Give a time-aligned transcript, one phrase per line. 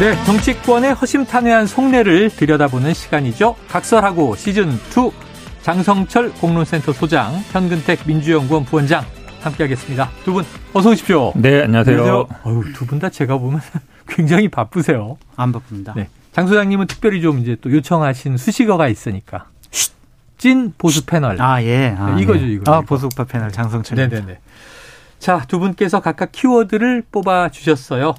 [0.00, 3.56] 네, 정치권의 허심탄회한 속내를 들여다보는 시간이죠.
[3.68, 4.78] 각설하고 시즌 2
[5.62, 9.04] 장성철 공론센터 소장, 현근택 민주연구원 부원장
[9.40, 10.10] 함께하겠습니다.
[10.24, 11.32] 두 분 어서 오십시오.
[11.34, 12.28] 네, 안녕하세요.
[12.76, 13.60] 두분 다 제가 보면
[14.08, 15.18] 굉장히 바쁘세요.
[15.36, 15.94] 안 바쁩니다.
[15.96, 16.08] 네.
[16.32, 19.46] 장 소장님은 특별히 좀 이제 또 요청하신 수식어가 있으니까.
[20.38, 21.42] 찐 보수 패널.
[21.42, 21.96] 아, 예.
[21.98, 22.72] 아, 네, 이거죠, 이거.
[22.72, 23.96] 아, 보수파 패널 장성철.
[23.96, 24.38] 네네네.
[25.18, 28.14] 자, 두 분께서 각각 키워드를 뽑아 주셨어요.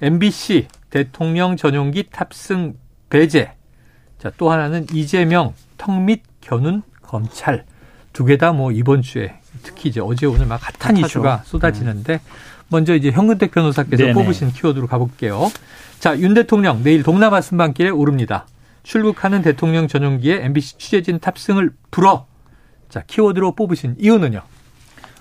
[0.00, 2.74] MBC 대통령 전용기 탑승
[3.08, 3.52] 배제.
[4.18, 7.64] 자, 또 하나는 이재명 턱밑 겨눈 검찰.
[8.12, 11.06] 두 개 다 뭐 이번 주에 특히 이제 어제 오늘 막 핫한 핫하죠.
[11.06, 12.20] 이슈가 쏟아지는데 네.
[12.68, 14.12] 먼저 이제 현근택 변호사께서 네네.
[14.14, 15.50] 뽑으신 키워드로 가볼게요.
[16.00, 18.46] 자, 윤 대통령 내일 동남아 순방길에 오릅니다.
[18.82, 22.26] 출국하는 대통령 전용기에 MBC 취재진 탑승을 불어.
[22.88, 24.40] 자, 키워드로 뽑으신 이유는요?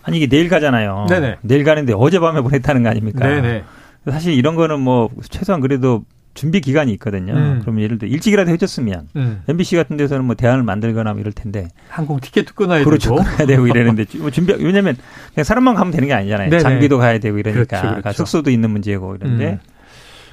[0.04, 1.06] 아니 이게 내일 가잖아요.
[1.09, 1.38] 네네.
[1.42, 3.28] 내일 가는데 어젯밤에 보냈다는 거 아닙니까?
[3.28, 3.64] 네네.
[4.11, 7.33] 사실 이런 거는 뭐 최소한 그래도 준비 기간이 있거든요.
[7.33, 7.59] 음.
[7.61, 9.41] 그럼 예를 들어 일찍이라도 해줬으면 음.
[9.47, 13.15] MBC 같은 데서는 뭐 대안을 만들거나 뭐 이럴 텐데 항공 티켓도 끊어야 그렇죠.
[13.15, 14.95] 되고 끊어야 되고 이러는데 뭐 준비 왜냐면
[15.33, 16.49] 그냥 사람만 가면 되는 게 아니잖아요.
[16.49, 16.61] 네네.
[16.61, 18.17] 장비도 가야 되고 이러니까 그렇죠, 그렇죠.
[18.17, 19.59] 숙소도 있는 문제고 이런데 음.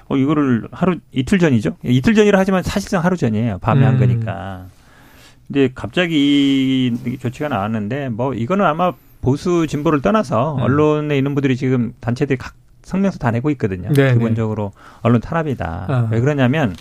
[0.08, 1.76] 어 이거를 하루 이틀 전이죠.
[1.82, 3.58] 이틀 전이라 하지만 사실상 하루 전이에요.
[3.58, 3.98] 밤에 한 음.
[3.98, 4.66] 거니까.
[5.48, 10.62] 근데 갑자기 이 조치가 나왔는데 뭐 이거는 아마 보수 진보를 떠나서 음.
[10.62, 12.54] 언론에 있는 분들이 지금 단체들이 각
[12.86, 13.92] 성명서 다 내고 있거든요.
[13.92, 14.14] 네네.
[14.14, 15.86] 기본적으로 언론 탄압이다.
[15.88, 16.08] 어.
[16.12, 16.76] 왜 그러냐면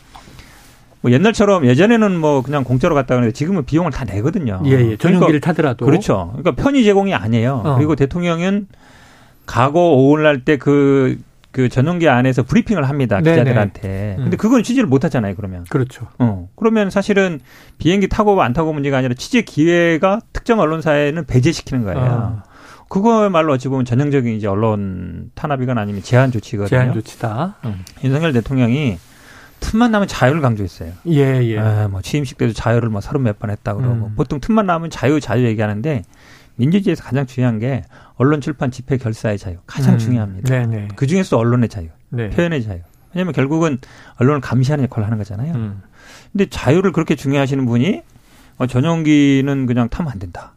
[1.01, 4.61] 뭐 옛날처럼 예전에는 뭐 그냥 공짜로 갔다 그러는데 지금은 비용을 다 내거든요.
[4.65, 4.97] 예, 예.
[4.97, 5.85] 전용기를 그러니까, 타더라도.
[5.85, 6.33] 그렇죠.
[6.37, 7.63] 그러니까 편의 제공이 아니에요.
[7.65, 7.75] 어.
[7.75, 8.67] 그리고 대통령은
[9.47, 11.17] 가고 오늘날 때그
[11.49, 14.15] 그 전용기 안에서 브리핑을 합니다 기자들한테.
[14.19, 14.23] 음.
[14.25, 15.65] 근데 그건 취재를 못 하잖아요 그러면.
[15.69, 16.05] 그렇죠.
[16.19, 17.39] 어 그러면 사실은
[17.79, 21.99] 비행기 타고 안 타고 문제가 아니라 취재 기회가 특정 언론사에는 배제시키는 거예요.
[21.99, 22.54] 어.
[23.01, 26.67] 그거말로 어찌 보면 전형적인 이제 언론 탄압이건 아니면 제한 조치거든요.
[26.69, 27.55] 제한 조치다.
[27.65, 27.83] 음.
[28.03, 28.97] 윤석열 대통령이
[29.59, 30.91] 틈만 나면 자유를 강조했어요.
[31.07, 31.57] 예, 예.
[31.57, 34.13] 에, 뭐 취임식 때도 자유를 뭐 서른 몇 번 했다 그러고 음.
[34.15, 36.03] 보통 틈만 나면 자유 자유 얘기하는데
[36.55, 37.83] 민주주의에서 가장 중요한 게
[38.15, 39.99] 언론 출판 집회 결사의 자유 가장 음.
[39.99, 40.49] 중요합니다.
[40.49, 40.87] 네네.
[40.95, 42.29] 그 중에서 언론의 자유, 네.
[42.29, 42.79] 표현의 자유.
[43.13, 43.77] 왜냐하면 결국은
[44.19, 45.53] 언론을 감시하는 역할을 하는 거잖아요.
[45.53, 45.81] 음.
[46.31, 48.01] 근데 자유를 그렇게 중요하시는 분이
[48.57, 50.53] 어, 전용기는 그냥 타면 안 된다.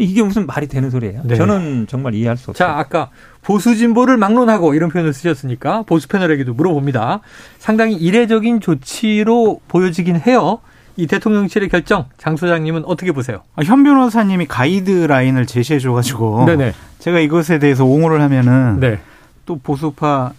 [0.00, 1.22] 이게 무슨 말이 되는 소리예요?
[1.24, 1.36] 네.
[1.36, 2.68] 저는 정말 이해할 수 없어요.
[2.68, 3.10] 자, 아까
[3.42, 7.20] 보수 진보를 막론하고 이런 표현을 쓰셨으니까 보수 패널에게도 물어봅니다.
[7.58, 10.60] 상당히 이례적인 조치로 보여지긴 해요.
[10.96, 13.42] 이 대통령실의 결정, 장 소장님은 어떻게 보세요?
[13.54, 16.72] 아, 현 변호사님이 가이드라인을 제시해 줘가지고 네네.
[16.98, 18.98] 제가 이것에 대해서 옹호를 하면은 네.
[19.46, 20.32] 또 보수파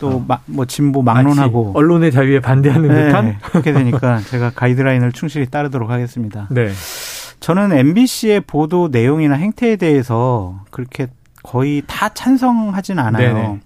[0.00, 0.64] 또뭐 어.
[0.66, 6.48] 진보 막론하고 언론의 자유에 반대하는 네, 듯한 그렇게 되니까 제가 가이드라인을 충실히 따르도록 하겠습니다.
[6.50, 6.70] 네.
[7.40, 11.08] 저는 MBC의 보도 내용이나 행태에 대해서 그렇게
[11.42, 13.34] 거의 다 찬성하진 않아요.
[13.34, 13.60] 네네.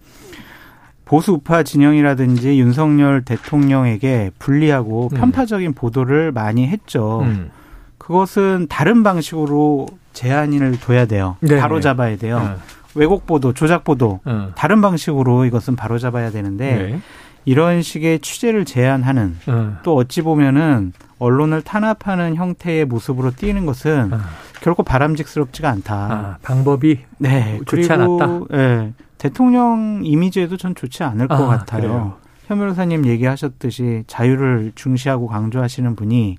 [1.04, 5.16] 보수 우파 진영이라든지 윤석열 대통령에게 불리하고 음.
[5.16, 7.20] 편파적인 보도를 많이 했죠.
[7.22, 7.50] 음.
[7.98, 11.36] 그것은 다른 방식으로 제한을 둬야 돼요.
[11.40, 11.60] 네네.
[11.60, 12.38] 바로 잡아야 돼요.
[12.38, 12.56] 네.
[12.94, 14.48] 왜곡 보도, 조작 보도 네.
[14.54, 17.00] 다른 방식으로 이것은 바로 잡아야 되는데 네.
[17.44, 19.52] 이런 식의 취재를 제한하는 네.
[19.82, 20.92] 또 어찌 보면은
[21.24, 24.20] 언론을 탄압하는 형태의 모습으로 띄는 것은 아.
[24.60, 25.94] 결코 바람직스럽지가 않다.
[25.94, 28.56] 아, 방법이 네, 좋지 그리고, 않았다.
[28.56, 31.80] 네, 대통령 이미지에도 전 좋지 않을 아, 것 같아요.
[31.80, 32.14] 그래요.
[32.46, 36.36] 현 변호사님 얘기하셨듯이 자유를 중시하고 강조하시는 분이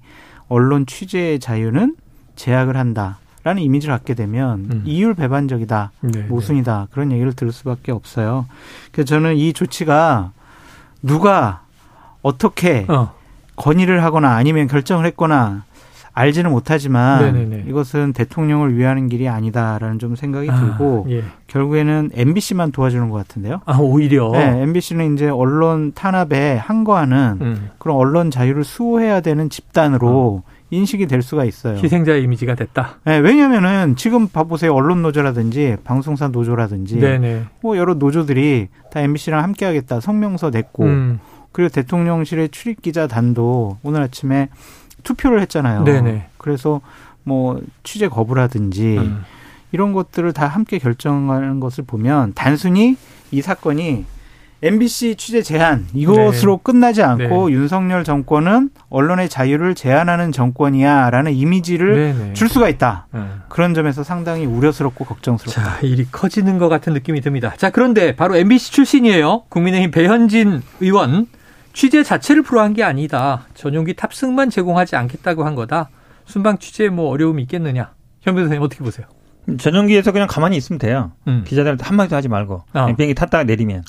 [0.47, 1.95] 언론 취재의 자유는
[2.35, 4.84] 제약을 한다 라는 이미지를 갖게 되면 음.
[4.85, 6.22] 이율 배반적이다, 네, 네.
[6.28, 6.88] 모순이다 네.
[6.91, 8.45] 그런 얘기를 들을 수밖에 없어요.
[8.91, 10.31] 그래서 저는 이 조치가
[11.01, 11.63] 누가
[12.22, 13.15] 어떻게 어.
[13.56, 15.63] 건의를 하거나 아니면 결정을 했거나
[16.16, 17.66] 알지는 못하지만 네네네.
[17.68, 21.24] 이것은 대통령을 위하는 길이 아니다라는 좀 생각이 아, 들고 예.
[21.48, 23.60] 결국에는 MBC만 도와주는 것 같은데요.
[23.66, 24.31] 아 오히려.
[24.31, 27.69] 네, MBC는 이제 언론 탄압에 항거하는 음.
[27.78, 30.56] 그런 언론 자유를 수호해야 되는 집단으로 어.
[30.69, 31.78] 인식이 될 수가 있어요.
[31.78, 33.00] 희생자의 이미지가 됐다.
[33.04, 37.44] 네, 왜냐하면은 지금 봐보세요 언론 노조라든지 방송사 노조라든지 네네.
[37.62, 40.86] 뭐 여러 노조들이 다 MBC랑 함께하겠다 성명서 냈고.
[40.86, 41.19] 음.
[41.56, 44.50] 그리고 대통령실의 출입 기자 단도 오늘 아침에
[45.04, 45.86] 투표를 했잖아요.
[45.86, 46.28] 네네.
[46.38, 46.81] 그래서
[47.24, 49.24] 뭐 취재 거부라든지 음.
[49.72, 52.98] 이런 것들을 다 함께 결정하는 것을 보면 단순히
[53.31, 54.04] 이 사건이
[54.63, 56.60] MBC 취재 제한 이것으로 네.
[56.62, 57.56] 끝나지 않고 네.
[57.56, 62.34] 윤석열 정권은 언론의 자유를 제한하는 정권이야라는 이미지를 네, 네.
[62.34, 63.08] 줄 수가 있다.
[63.13, 63.22] 네.
[63.48, 65.63] 그런 점에서 상당히 우려스럽고 걱정스럽다.
[65.63, 67.54] 자, 일이 커지는 것 같은 느낌이 듭니다.
[67.56, 69.44] 자, 그런데 바로 MBC 출신이에요.
[69.48, 71.28] 국민의힘 배현진 의원
[71.75, 73.45] 취재 자체를 불허한 게 아니다.
[73.54, 75.89] 전용기 탑승만 제공하지 않겠다고 한 거다.
[76.25, 77.92] 순방 취재에 뭐 어려움이 있겠느냐.
[78.22, 79.06] 현 변호사님 어떻게 보세요?
[79.60, 81.12] 전용기에서 그냥 가만히 있으면 돼요.
[81.27, 81.44] 음.
[81.45, 82.86] 기자들한테 한마디도 하지 말고 어.
[82.95, 83.83] 비행기 탔다가 내리면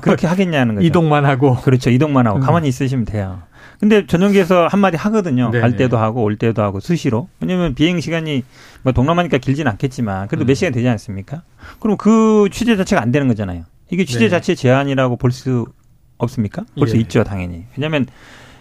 [0.00, 0.86] 그렇게 하겠냐는 거죠.
[0.86, 1.90] 이동만 하고 그렇죠.
[1.90, 2.40] 이동만 하고 음.
[2.40, 3.42] 가만히 있으시면 돼요.
[3.78, 5.50] 근데 전용기에서 한마디 하거든요.
[5.50, 5.60] 네네.
[5.60, 7.28] 갈 때도 하고 올 때도 하고 수시로.
[7.40, 8.42] 왜냐면 비행 시간이
[8.82, 10.46] 뭐 동남아니까 길진 않겠지만 그래도 음.
[10.46, 11.42] 몇 시간 되지 않습니까?
[11.78, 13.64] 그럼 그 취재 자체가 안 되는 거잖아요.
[13.90, 14.28] 이게 취재 네.
[14.30, 15.66] 자체 제한이라고 볼 수
[16.18, 16.64] 없습니까?
[16.76, 17.00] 볼수 예.
[17.00, 17.64] 있죠, 당연히.
[17.76, 18.06] 왜냐하면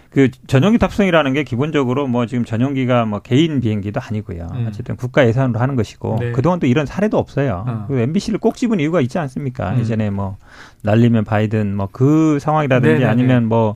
[0.10, 4.48] 그 전용기 탑승이라는 게 기본적으로 뭐 지금 전용기가 뭐 개인 비행기도 아니고요.
[4.54, 4.66] 음.
[4.68, 6.32] 어쨌든 국가 예산으로 하는 것이고 네.
[6.32, 7.66] 그동안 또 이런 사례도 없어요.
[7.68, 7.86] 어.
[7.88, 9.74] 그 MBC를 꼭 집은 이유가 있지 않습니까?
[9.74, 9.80] 음.
[9.80, 10.38] 예전에 뭐
[10.84, 13.10] 날리면 바이든 뭐 그 상황이라든지 네네네.
[13.10, 13.76] 아니면 뭐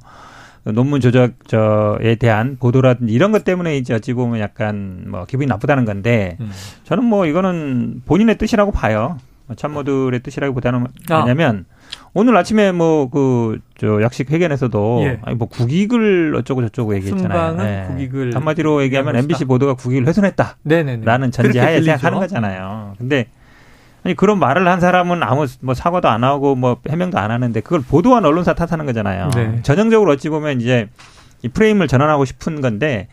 [0.63, 6.37] 논문 조작에 대한 보도라든지 이런 것 때문에 이제 어찌 보면 약간 뭐 기분이 나쁘다는 건데
[6.39, 6.51] 음.
[6.83, 9.17] 저는 뭐 이거는 본인의 뜻이라고 봐요.
[9.55, 11.80] 참모들의 뜻이라기보다는 뭐냐면 아.
[12.13, 15.19] 오늘 아침에 뭐 그 저 약식 회견에서도 예.
[15.23, 17.55] 아니 뭐 국익을 어쩌고 저쩌고 얘기했잖아요.
[17.55, 17.85] 네.
[17.87, 20.57] 국익을 한마디로 얘기하면 MBC 보도가 국익을 훼손했다.
[20.61, 21.03] 네네네.
[21.03, 22.93] 라는 전제하에 생각하는 거잖아요.
[22.99, 23.25] 근데
[24.03, 27.81] 아니 그런 말을 한 사람은 아무 뭐 사과도 안 하고 뭐 해명도 안 하는데 그걸
[27.81, 29.31] 보도한 언론사 탓하는 거잖아요.
[29.33, 29.59] 네.
[29.63, 30.87] 전형적으로 어찌 보면 이제
[31.41, 33.07] 이 프레임을 전환하고 싶은 건데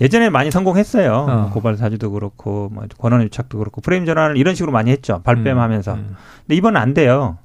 [0.00, 1.12] 예전에 많이 성공했어요.
[1.12, 1.50] 어.
[1.52, 5.20] 고발 사주도 그렇고 뭐 권한 유착도 그렇고 프레임 전환을 이런 식으로 많이 했죠.
[5.22, 5.92] 발뺌하면서.
[5.92, 5.98] 음.
[5.98, 6.16] 음.
[6.46, 7.36] 근데 이번은 안 돼요.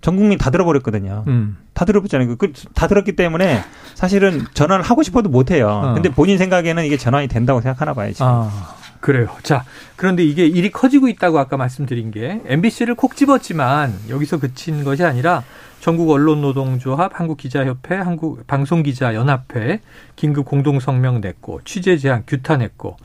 [0.00, 1.24] 전 국민 다 들어버렸거든요.
[1.26, 1.58] 음.
[1.74, 2.36] 다 들어봤잖아요.
[2.36, 3.62] 그, 다 들었기 때문에
[3.94, 5.68] 사실은 전환을 하고 싶어도 못 해요.
[5.68, 5.94] 어.
[5.94, 8.26] 근데 본인 생각에는 이게 전환이 된다고 생각하나 봐요, 지금.
[8.26, 9.28] 아, 그래요.
[9.42, 9.64] 자,
[9.96, 15.42] 그런데 이게 일이 커지고 있다고 아까 말씀드린 게 MBC를 콕 집었지만 여기서 그친 것이 아니라
[15.80, 19.80] 전국 언론노동조합, 한국기자협회, 한국방송기자연합회
[20.16, 22.96] 긴급 공동성명 냈고 취재 제한 규탄했고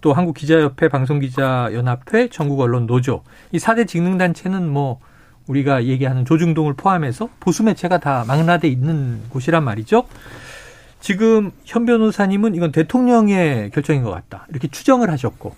[0.00, 5.00] 또 한국기자협회, 방송기자연합회, 전국언론노조 이 4대 직능단체는 뭐
[5.46, 10.06] 우리가 얘기하는 조중동을 포함해서 보수 매체가 다 망라돼 있는 곳이란 말이죠.
[11.00, 14.46] 지금 현 변호사님은 이건 대통령의 결정인 것 같다.
[14.48, 15.54] 이렇게 추정을 하셨고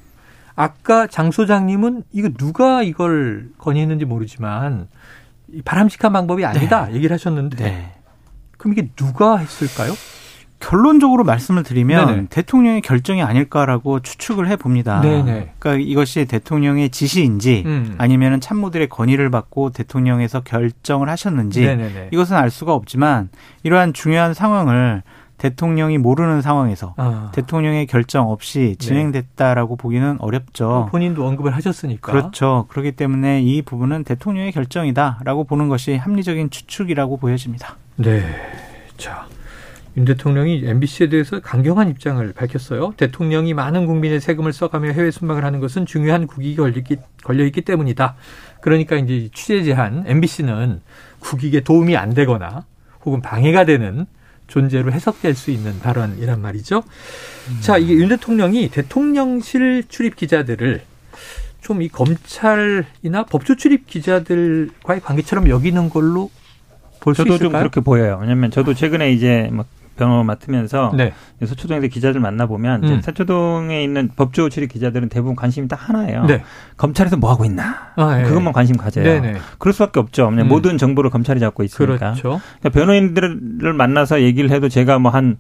[0.56, 4.88] 아까 장 소장님은 이거 누가 이걸 건의했는지 모르지만
[5.65, 6.97] 바람직한 방법이 아니다 네.
[6.97, 7.93] 얘기를 하셨는데 네.
[8.59, 9.93] 그럼 이게 누가 했을까요?
[10.67, 12.27] 결론적으로 말씀을 드리면 네네.
[12.29, 15.01] 대통령의 결정이 아닐까라고 추측을 해 봅니다.
[15.01, 17.95] 그러니까 이것이 대통령의 지시인지 음.
[17.99, 22.09] 아니면은 참모들의 건의를 받고 대통령에서 결정을 하셨는지 네네네.
[22.13, 23.29] 이것은 알 수가 없지만
[23.63, 25.05] 이러한 중요한 상황을
[25.39, 27.31] 대통령이 모르는 상황에서 아.
[27.33, 28.87] 대통령의 결정 없이 네.
[28.87, 29.81] 진행됐다라고 네.
[29.81, 30.69] 보기는 어렵죠.
[30.69, 32.11] 어, 본인도 언급을 하셨으니까.
[32.11, 32.67] 그렇죠.
[32.71, 37.77] 그렇기 때문에 이 부분은 대통령의 결정이다라고 보는 것이 합리적인 추측이라고 보여집니다.
[37.97, 38.25] 네.
[38.97, 39.27] 자.
[39.97, 42.93] 윤 대통령이 MBC에 대해서 강경한 입장을 밝혔어요.
[42.97, 46.57] 대통령이 많은 국민의 세금을 써가며 해외 순방을 하는 것은 중요한 국익이
[47.23, 48.17] 걸려 있기 때문이다.
[48.61, 50.81] 그러니까 이제 취재 제한 MBC는
[51.21, 52.65] 국익에 도움이 안 되거나
[53.05, 54.07] 혹은 방해가 되는
[54.49, 56.83] 존재로 해석될 수 있는 발언이란 말이죠.
[57.49, 57.59] 음.
[57.61, 60.83] 자, 이게 윤 대통령이 대통령실 출입 기자들을
[61.63, 66.31] 좀 이 검찰이나 법조 출입 기자들과의 관계처럼 여기는 걸로
[67.01, 67.39] 볼 수 있을까요?
[67.39, 68.19] 저도 좀 그렇게 보여요.
[68.21, 69.65] 왜냐하면 저도 최근에 이제 뭐
[69.97, 71.13] 변호 맡으면서 네.
[71.45, 73.00] 서초동에서 기자들 만나 보면 음.
[73.00, 76.26] 서초동에 있는 법조 출입 기자들은 대부분 관심이 딱 하나예요.
[76.26, 76.43] 네.
[76.76, 77.93] 검찰에서 뭐 하고 있나?
[77.97, 78.23] 아, 네.
[78.25, 79.05] 그것만 관심 가져요.
[79.05, 79.33] 네네.
[79.33, 79.38] 네.
[79.59, 80.29] 그럴 수밖에 없죠.
[80.29, 80.47] 음.
[80.47, 81.97] 모든 정보를 검찰이 잡고 있으니까.
[81.97, 82.41] 그렇죠.
[82.61, 85.38] 그러니까 변호인들을 만나서 얘기를 해도 제가 뭐 한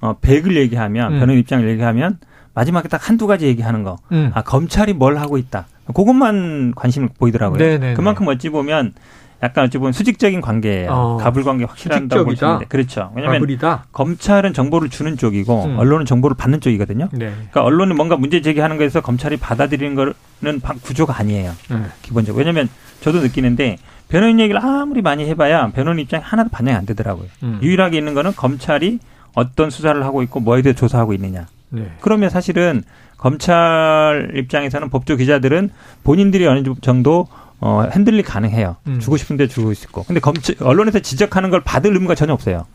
[0.00, 1.18] 어, 100을 얘기하면 음.
[1.20, 2.18] 변호인 입장을 얘기하면
[2.54, 3.96] 마지막에 딱 한두 가지 얘기하는 거.
[4.12, 4.30] 음.
[4.34, 5.66] 아, 검찰이 뭘 하고 있다.
[5.86, 7.58] 그것만 관심을 보이더라고요.
[7.58, 7.86] 네네네.
[7.88, 8.92] 네, 그만큼 어찌 보면
[9.42, 10.90] 약간 어찌 보면 수직적인 관계예요.
[10.90, 13.12] 어, 가불 관계 확실한다고 볼수있는데 그렇죠.
[13.14, 13.86] 왜냐하면 가불이다?
[13.92, 15.78] 검찰은 정보를 주는 쪽이고 음.
[15.78, 17.08] 언론은 정보를 받는 쪽이거든요.
[17.12, 17.30] 네.
[17.32, 21.52] 그러니까 언론은 뭔가 문제 제기하는 거에서 검찰이 받아들이는 거는 구조가 아니에요.
[21.70, 21.82] 네.
[22.02, 22.40] 기본적으로.
[22.40, 22.68] 왜냐하면
[23.00, 23.76] 저도 느끼는데
[24.08, 27.28] 변호인 얘기를 아무리 많이 해봐야 변호인 입장이 하나도 반영이 안 되더라고요.
[27.44, 27.60] 음.
[27.62, 28.98] 유일하게 있는 거는 검찰이
[29.34, 31.46] 어떤 수사를 하고 있고 뭐에 대해 조사하고 있느냐.
[31.70, 31.92] 네.
[32.00, 32.82] 그러면 사실은
[33.18, 35.70] 검찰 입장에서는 법조 기자들은
[36.02, 37.28] 본인들이 어느 정도
[37.60, 38.76] 어, 핸들리 가능해요.
[38.86, 39.00] 음.
[39.00, 40.04] 주고 싶은데 주고 있고.
[40.04, 42.66] 근데 검찰, 언론에서 지적하는 걸 받을 의무가 전혀 없어요.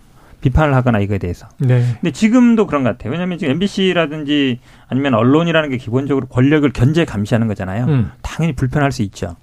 [0.41, 1.47] 비판을 하거나 이거에 대해서.
[1.57, 1.85] 네.
[2.01, 3.11] 근데 지금도 그런 것 같아요.
[3.11, 7.85] 왜냐하면 지금 MBC라든지 아니면 언론이라는 게 기본적으로 권력을 견제 감시하는 거잖아요.
[7.85, 8.11] 음.
[8.21, 9.37] 당연히 불편할 수 있죠.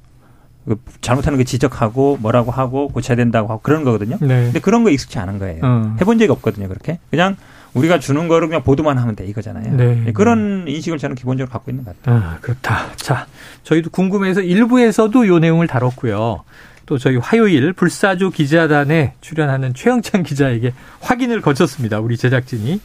[0.66, 4.18] 그 잘못하는 거 지적하고 뭐라고 하고 고쳐야 된다고 하고 그런 거거든요.
[4.20, 4.44] 네.
[4.44, 5.64] 근데 그런 거 익숙치 않은 거예요.
[5.64, 5.96] 음.
[6.00, 6.68] 해본 적이 없거든요.
[6.68, 7.36] 그렇게 그냥
[7.74, 9.76] 우리가 주는 거를 그냥 보도만 하면 돼 이거잖아요.
[9.76, 10.12] 네.
[10.12, 12.22] 그런 인식을 저는 기본적으로 갖고 있는 것 같아요.
[12.22, 12.86] 아, 그렇다.
[12.96, 13.26] 자,
[13.62, 16.44] 저희도 궁금해서 일부에서도 요 내용을 다뤘고요.
[16.86, 22.00] 또 저희 화요일 불사조 기자단에 출연하는 최영찬 기자에게 확인을 거쳤습니다.
[22.00, 22.80] 우리 제작진이.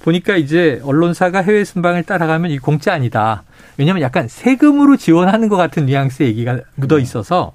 [0.00, 3.42] 보니까 이제 언론사가 해외 순방을 따라가면 이 공짜 아니다.
[3.76, 7.52] 왜냐하면 약간 세금으로 지원하는 것 같은 뉘앙스의 얘기가 묻어 있어서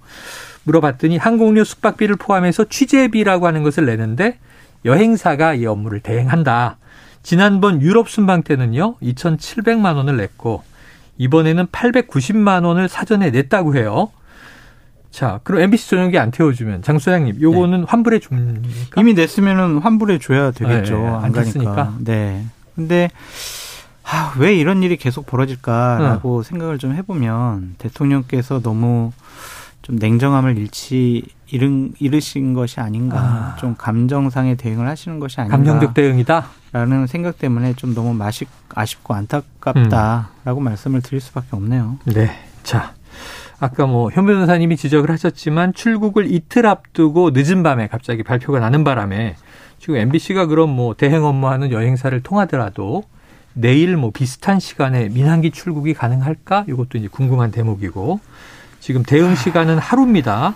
[0.64, 4.40] 물어봤더니 항공료 숙박비를 포함해서 취재비라고 하는 것을 내는데
[4.86, 6.78] 여행사가 이 업무를 대행한다.
[7.22, 10.64] 지난번 유럽 순방 때는요, 2,700만 원을 냈고,
[11.18, 14.12] 이번에는 890만 원을 사전에 냈다고 해요.
[15.10, 17.86] 자, 그럼 MBC 전용기 안 태워주면 장 소장님, 요거는 네.
[17.88, 19.00] 환불해 줍니까?
[19.00, 20.98] 이미 냈으면은 환불해 줘야 되겠죠.
[20.98, 21.96] 네, 안, 안 가니까.
[22.00, 22.46] 네.
[22.76, 23.10] 근데
[24.04, 26.44] 아, 왜 이런 일이 계속 벌어질까라고 어.
[26.44, 29.12] 생각을 좀 해보면 대통령께서 너무
[29.84, 33.56] 좀 냉정함을 잃지 잃은 잃으신 것이 아닌가, 아.
[33.60, 35.56] 좀 감정상의 대응을 하시는 것이 아닌가.
[35.56, 36.46] 감정적 대응이다.
[36.72, 40.64] 라는 생각 때문에 좀 너무 마식, 아쉽고 안타깝다라고 음.
[40.64, 42.00] 말씀을 드릴 수밖에 없네요.
[42.06, 42.32] 네.
[42.64, 42.94] 자,
[43.60, 49.36] 아까 뭐 현 변호사님이 지적을 하셨지만 출국을 이틀 앞두고 늦은 밤에 갑자기 발표가 나는 바람에
[49.80, 53.04] 지금 MBC가 그럼 뭐 대행 업무하는 여행사를 통하더라도
[53.54, 56.66] 내일 뭐 비슷한 시간에 민항기 출국이 가능할까?
[56.68, 58.20] 이것도 이제 궁금한 대목이고
[58.84, 60.56] 지금 대응 시간은 하루입니다.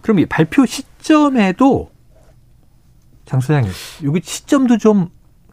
[0.00, 1.90] 그럼 이 발표 시점에도
[3.26, 3.70] 장 소장님,
[4.04, 5.10] 여기 시점도 좀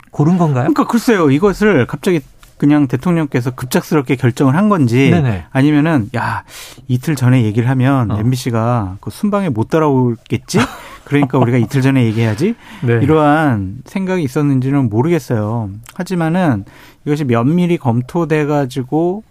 [0.09, 0.63] 고른 건가요?
[0.63, 2.21] 그러니까 글쎄요, 이것을 갑자기
[2.55, 5.47] 그냥 대통령께서 급작스럽게 결정을 한 건지 네네.
[5.51, 6.45] 아니면은 야
[6.87, 8.17] 이틀 전에 얘기를 하면 어.
[8.17, 10.59] MBC가 그 순방에 못 따라오겠지.
[11.03, 12.55] 그러니까 우리가 이틀 전에 얘기해야지.
[12.87, 13.01] 네.
[13.01, 15.71] 이러한 생각이 있었는지는 모르겠어요.
[15.95, 16.63] 하지만은
[17.05, 19.23] 이것이 면밀히 검토돼 가지고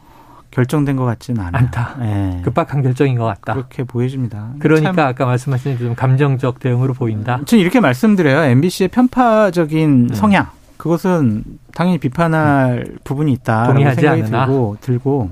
[0.52, 1.64] 결정된 것 같지는 않아요.
[1.64, 1.97] 않다.
[1.99, 2.40] 네.
[2.44, 3.54] 급박한 결정인 것 같다.
[3.54, 4.50] 그렇게 보여집니다.
[4.61, 7.40] 그러니까 아까 말씀하신 좀 감정적 대응으로 보인다.
[7.44, 8.44] 저는 이렇게 말씀드려요.
[8.44, 10.14] MBC의 편파적인 음.
[10.14, 10.47] 성향.
[10.76, 11.44] 그것은
[11.75, 12.99] 당연히 비판할 음.
[13.02, 14.47] 부분이 있다라고 생각이 않으나.
[14.47, 15.30] 들고 들고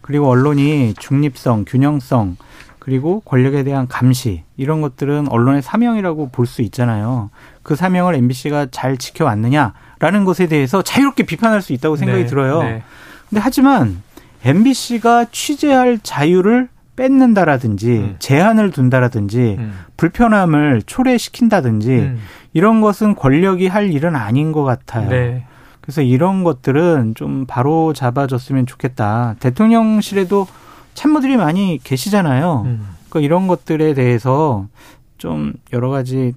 [0.00, 2.36] 그리고 언론이 중립성, 균형성
[2.78, 7.30] 그리고 권력에 대한 감시 이런 것들은 언론의 사명이라고 볼 수 있잖아요.
[7.62, 12.62] 그 사명을 MBC가 잘 지켜왔느냐라는 것에 대해서 자유롭게 비판할 수 있다고 생각이 네, 들어요.
[12.62, 12.82] 네.
[13.28, 14.02] 근데 하지만
[14.44, 18.16] MBC가 취재할 자유를 뺏는다라든지 음.
[18.18, 19.72] 제한을 둔다라든지 음.
[19.96, 22.18] 불편함을 초래시킨다든지 음.
[22.52, 25.08] 이런 것은 권력이 할 일은 아닌 것 같아요.
[25.08, 25.46] 네.
[25.80, 29.34] 그래서 이런 것들은 좀 바로 잡아줬으면 좋겠다.
[29.40, 30.46] 대통령실에도
[30.94, 32.62] 참모들이 많이 계시잖아요.
[32.66, 32.86] 음.
[33.08, 34.66] 그러니까 이런 것들에 대해서
[35.18, 36.32] 좀 여러 가지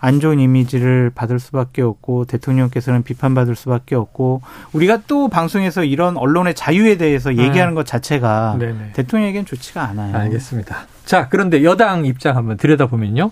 [0.00, 4.40] 안 좋은 이미지를 받을 수밖에 없고 대통령께서는 비판받을 수밖에 없고
[4.72, 7.74] 우리가 또 방송에서 이런 언론의 자유에 대해서 얘기하는 음.
[7.74, 8.92] 것 자체가 네네.
[8.94, 10.16] 대통령에겐 좋지가 않아요.
[10.16, 10.86] 알겠습니다.
[11.04, 13.30] 자, 그런데 여당 입장 한번 들여다보면요.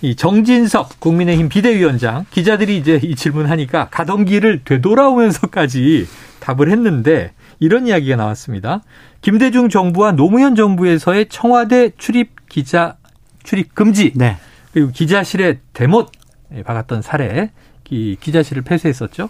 [0.00, 6.08] 이 정진석 국민의힘 비대위원장 기자들이 이제 이 질문하니까 가던 길을 되돌아오면서까지
[6.40, 8.82] 답을 했는데 이런 이야기가 나왔습니다.
[9.20, 12.96] 김대중 정부와 노무현 정부에서의 청와대 출입 기자
[13.44, 14.12] 출입 금지.
[14.16, 14.36] 네.
[14.72, 16.10] 그리고 기자실에 대못
[16.64, 17.50] 박았던 사례,
[17.90, 19.28] 이 기자실을 폐쇄했었죠.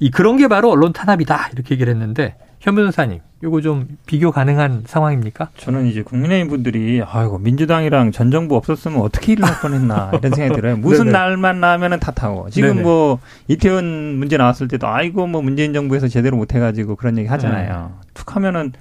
[0.00, 4.82] 이 그런 게 바로 언론 탄압이다 이렇게 얘기를 했는데 현 변호사님, 요거 좀 비교 가능한
[4.86, 5.50] 상황입니까?
[5.56, 10.60] 저는 이제 국민의힘 분들이 아이고 민주당이랑 전 정부 없었으면 어떻게 일을 할 뻔했나 이런 생각이
[10.60, 10.76] 들어요.
[10.78, 12.82] 무슨 날만 나면은 탓하고 지금 네네.
[12.82, 17.92] 뭐 이태원 문제 나왔을 때도 아이고 뭐 문재인 정부에서 제대로 못 해가지고 그런 얘기 하잖아요.
[17.94, 18.08] 네.
[18.12, 18.72] 툭 하면은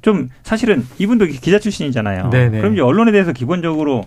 [0.00, 2.30] 좀 사실은 이분도 기자 출신이잖아요.
[2.30, 2.58] 네네.
[2.58, 4.04] 그럼 이제 언론에 대해서 기본적으로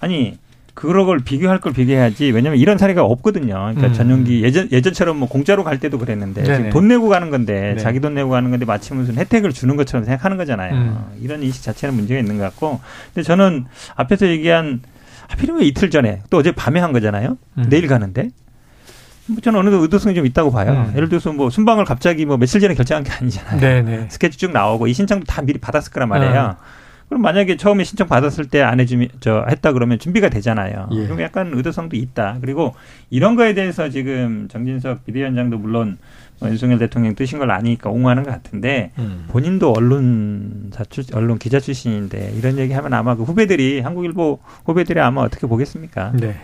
[0.00, 0.38] 아니
[0.76, 2.30] 그런 걸 비교할 걸 비교해야지.
[2.32, 3.54] 왜냐면 이런 사례가 없거든요.
[3.54, 3.92] 그러니까 음.
[3.94, 7.82] 전용기 예전 예전처럼 뭐 공짜로 갈 때도 그랬는데 지금 돈 내고 가는 건데 네.
[7.82, 10.74] 자기 돈 내고 가는 건데 마침 무슨 혜택을 주는 것처럼 생각하는 거잖아요.
[10.74, 11.04] 음.
[11.22, 12.78] 이런 인식 자체는 문제가 있는 것 같고.
[13.14, 13.64] 근데 저는
[13.94, 14.82] 앞에서 얘기한
[15.28, 17.38] 하필이면 이틀 전에 또 어제 밤에 한 거잖아요.
[17.56, 17.66] 음.
[17.70, 18.28] 내일 가는데
[19.28, 20.72] 뭐 저는 어느 정도 의도성이 좀 있다고 봐요.
[20.72, 20.92] 음.
[20.94, 23.60] 예를 들어서 뭐 순방을 갑자기 뭐 며칠 전에 결정한 게 아니잖아요.
[23.60, 24.08] 네네.
[24.10, 26.56] 스케줄 쭉 나오고 이 신청도 다 미리 받았을 거란 말이에요.
[26.60, 26.85] 음.
[27.08, 30.88] 그럼 만약에 처음에 신청 받았을 때 안 해주면 저 했다 그러면 준비가 되잖아요.
[30.92, 31.04] 예.
[31.04, 32.38] 그럼 약간 의도성도 있다.
[32.40, 32.74] 그리고
[33.10, 35.98] 이런 거에 대해서 지금 정진석 비대위원장도 물론
[36.40, 39.26] 뭐 윤석열 대통령 뜻인 걸 아니까 옹호하는 것 같은데 음.
[39.28, 45.46] 본인도 언론사 출 언론 기자 출신인데 이런 얘기하면 아마 그 후배들이 한국일보 후배들이 아마 어떻게
[45.46, 46.12] 보겠습니까?
[46.14, 46.36] 네.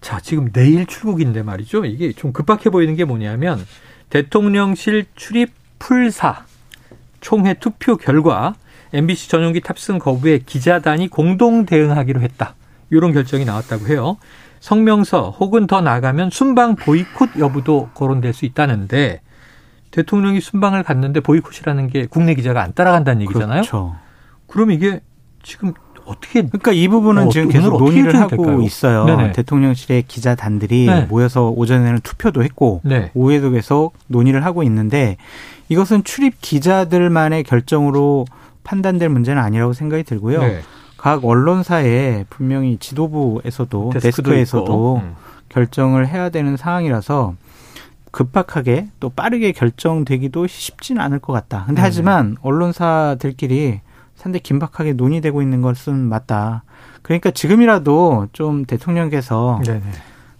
[0.00, 1.84] 자 지금 내일 출국인데 말이죠.
[1.86, 3.64] 이게 좀 급박해 보이는 게 뭐냐면
[4.10, 6.44] 대통령실 출입 풀사
[7.20, 8.54] 총회 투표 결과
[8.92, 12.54] MBC 전용기 탑승 거부에 기자단이 공동 대응하기로 했다.
[12.90, 14.16] 이런 결정이 나왔다고 해요.
[14.58, 19.20] 성명서 혹은 더 나가면 순방 보이콧 여부도 거론될 수 있다는데
[19.90, 23.62] 대통령이 순방을 갔는데 보이콧이라는 게 국내 기자가 안 따라간다는 얘기잖아요.
[23.62, 23.96] 그렇죠.
[24.46, 25.00] 그럼 이게
[25.42, 25.72] 지금
[26.04, 28.60] 어떻게 그러니까 이 부분은 어, 지금 계속 논의를 하고 될까요?
[28.62, 29.04] 있어요.
[29.04, 29.32] 네네.
[29.32, 31.02] 대통령실의 기자단들이 네.
[31.02, 33.10] 모여서 오전에는 투표도 했고 네.
[33.14, 35.16] 오후에도 계속 논의를 하고 있는데
[35.68, 38.26] 이것은 출입 기자들만의 결정으로
[38.64, 40.40] 판단될 문제는 아니라고 생각이 들고요.
[40.40, 40.60] 네.
[40.96, 45.14] 각 언론사에 분명히 지도부에서도 데스크에서도 음.
[45.48, 47.34] 결정을 해야 되는 상황이라서
[48.10, 51.64] 급박하게 또 빠르게 결정되기도 쉽지는 않을 것 같다.
[51.66, 51.86] 근데 네.
[51.86, 53.80] 하지만 언론사들끼리
[54.16, 56.64] 상당히 긴박하게 논의되고 있는 것은 맞다.
[57.02, 59.82] 그러니까 지금이라도 좀 대통령께서 네네.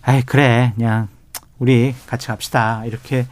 [0.03, 1.09] 아이 그래 그냥
[1.59, 3.27] 우리 같이 갑시다 이렇게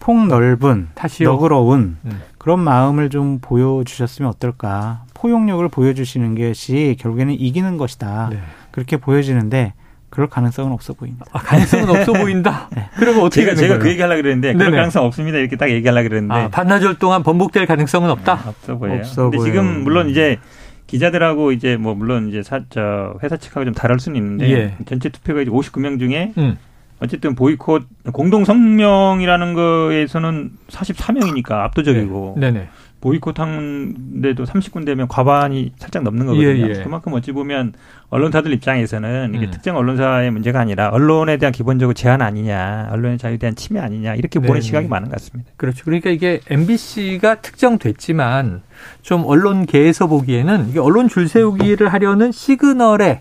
[0.00, 1.30] 폭넓은 타시오.
[1.32, 2.22] 너그러운 음.
[2.46, 5.02] 그런 마음을 좀 보여주셨으면 어떨까.
[5.14, 8.28] 포용력을 보여주시는 것이 결국에는 이기는 것이다.
[8.30, 8.38] 네.
[8.70, 9.72] 그렇게 보여지는데
[10.10, 11.24] 그럴 가능성은 없어 보인다.
[11.32, 12.68] 아, 가능성은 없어 보인다.
[12.76, 12.88] 네.
[12.98, 14.76] 그러면 어떻게 제가 제가 그 얘기하려 그랬는데 그럴 네네.
[14.76, 15.38] 가능성 없습니다.
[15.38, 18.34] 이렇게 딱 얘기하려 그랬는데 아, 반나절 동안 번복될 가능성은 없다.
[18.34, 19.00] 아, 없어 보여요.
[19.00, 19.50] 없어 근데 보여요.
[19.50, 20.38] 지금 물론 이제
[20.86, 24.74] 기자들하고 이제 뭐 물론 이제 사, 저 회사 측하고 좀 다를 수는 있는데 예.
[24.86, 26.56] 전체 투표가 이제 59명 중에 음.
[27.00, 32.52] 어쨌든 보이콧 공동 성명이라는 거에서는 44명이니까 압도적이고 네.
[32.52, 32.68] 네네.
[33.00, 36.66] 보이콧한 데도 30군데면 과반이 살짝 넘는 거거든요.
[36.66, 36.82] 예, 예.
[36.82, 37.74] 그만큼 어찌 보면
[38.08, 39.50] 언론사들 입장에서는 이게 음.
[39.50, 44.40] 특정 언론사의 문제가 아니라 언론에 대한 기본적으로 제한 아니냐, 언론의 자유에 대한 침해 아니냐 이렇게
[44.40, 44.60] 보는 네.
[44.60, 45.50] 시각이 많은 것 같습니다.
[45.56, 45.84] 그렇죠.
[45.84, 48.62] 그러니까 이게 MBC가 특정됐지만
[49.02, 53.20] 좀 언론계에서 보기에는 이게 언론 줄 세우기를 하려는 시그널의 예,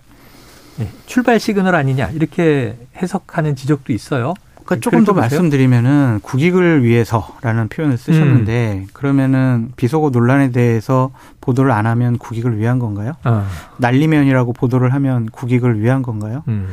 [1.05, 4.34] 출발 시그널 아니냐 이렇게 해석하는 지적도 있어요.
[4.65, 8.88] 그러니까 조금 더 말씀드리면은 국익을 위해서라는 표현을 쓰셨는데 음.
[8.94, 13.13] 그러면은 비속어 논란에 대해서 보도를 안 하면 국익을 위한 건가요?
[13.24, 13.48] 아.
[13.77, 16.44] 날리면이라고 보도를 하면 국익을 위한 건가요?
[16.48, 16.70] 음.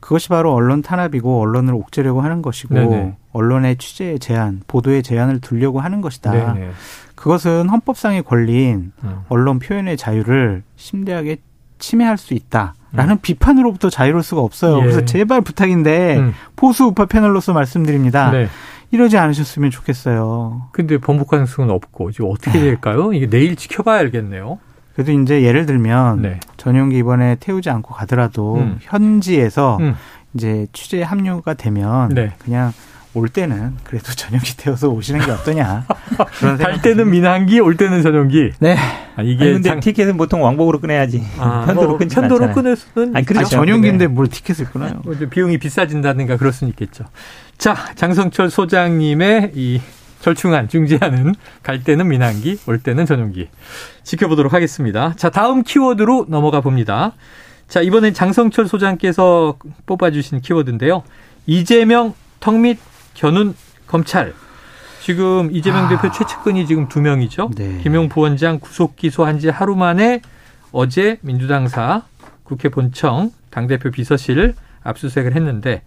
[0.00, 3.16] 그것이 바로 언론 탄압이고 언론을 옥죄려고 하는 것이고 네네.
[3.32, 6.32] 언론의 취재의 제한, 보도의 제한을 두려고 하는 것이다.
[6.32, 6.70] 네네.
[7.14, 9.20] 그것은 헌법상의 권리인 음.
[9.28, 11.38] 언론 표현의 자유를 심대하게
[11.78, 13.18] 침해할 수 있다 라는 음.
[13.20, 14.78] 비판으로부터 자유로울 수가 없어요.
[14.78, 14.80] 예.
[14.80, 16.34] 그래서 제발 부탁인데 음.
[16.54, 18.30] 보수 우파 패널로서 말씀드립니다.
[18.30, 18.48] 네.
[18.90, 20.68] 이러지 않으셨으면 좋겠어요.
[20.72, 22.64] 근데 번복 가능성은 없고 지금 어떻게 네.
[22.66, 23.12] 될까요?
[23.12, 24.58] 이게 내일 지켜봐야 알겠네요.
[24.94, 26.40] 그래도 이제 예를 들면 네.
[26.56, 28.78] 전용기 이번에 태우지 않고 가더라도 음.
[28.80, 29.94] 현지에서 음.
[30.34, 32.32] 이제 취재 합류가 되면 네.
[32.38, 32.72] 그냥
[33.12, 35.86] 올 때는 그래도 전용기 태워서 오시는 게 어떠냐.
[36.38, 38.52] 그런 갈 때는 민항기, 올 때는 전용기.
[38.60, 38.76] 네.
[39.16, 39.80] 아, 이게 아니, 근데 장...
[39.80, 41.22] 티켓은 보통 왕복으로 끊어야지.
[41.38, 43.48] 아, 편도로 뭐, 끊지 편도로 끊을 수는 아니, 그렇죠.
[43.48, 45.00] 전용기인데 뭘 티켓을 끊어요.
[45.04, 47.04] 뭐 비용이 비싸진다든가 그럴 수는 있겠죠.
[47.56, 49.80] 자, 장성철 소장님의 이
[50.20, 53.48] 절충안 중재하는 갈 때는 민항기, 올 때는 전용기
[54.02, 55.14] 지켜보도록 하겠습니다.
[55.16, 57.12] 자, 다음 키워드로 넘어가 봅니다.
[57.68, 61.02] 자, 이번엔 장성철 소장께서 뽑아주신 키워드인데요.
[61.46, 62.78] 이재명 턱밑
[63.14, 63.54] 견운
[63.86, 64.34] 검찰.
[65.06, 65.88] 지금 이재명 아.
[65.88, 67.52] 대표 최측근이 지금 두 명이죠.
[67.54, 67.78] 네.
[67.80, 70.20] 김용 부원장 구속 기소한 지 하루 만에
[70.72, 72.02] 어제 민주당사
[72.42, 75.82] 국회 본청 당대표 비서실 압수수색을 했는데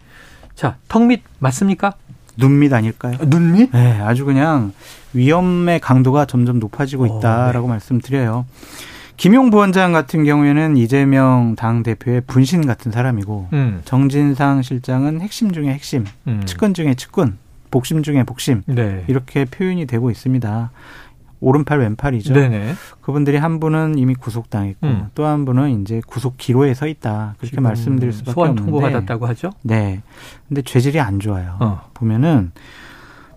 [0.56, 1.96] 자, 턱밑 맞습니까?
[2.38, 3.18] 눈밑 아닐까요?
[3.20, 3.72] 아, 눈밑?
[3.74, 4.72] 네, 아주 그냥
[5.12, 7.74] 위험의 강도가 점점 높아지고 어, 있다라고 어, 네.
[7.74, 8.46] 말씀드려요.
[9.18, 13.82] 김용 부원장 같은 경우에는 이재명 당 대표의 분신 같은 사람이고 음.
[13.84, 16.42] 정진상 실장은 핵심 중의 핵심, 음.
[16.46, 17.38] 측근 중의 측근,
[17.72, 19.04] 복심 중의 복심 네.
[19.08, 20.72] 이렇게 표현이 되고 있습니다.
[21.42, 22.34] 오른팔 왼팔이죠.
[22.34, 22.76] 네네.
[23.02, 25.08] 그분들이 한 분은 이미 구속당했고 음.
[25.16, 27.36] 또한 분은 이제 구속 기로에 서 있다.
[27.40, 28.72] 그렇게 말씀드릴 수밖에 소환 없는데.
[28.72, 29.52] 통보 받았다고 하죠?
[29.62, 30.02] 네.
[30.48, 31.56] 근데 죄질이 안 좋아요.
[31.60, 31.90] 어.
[31.94, 32.52] 보면은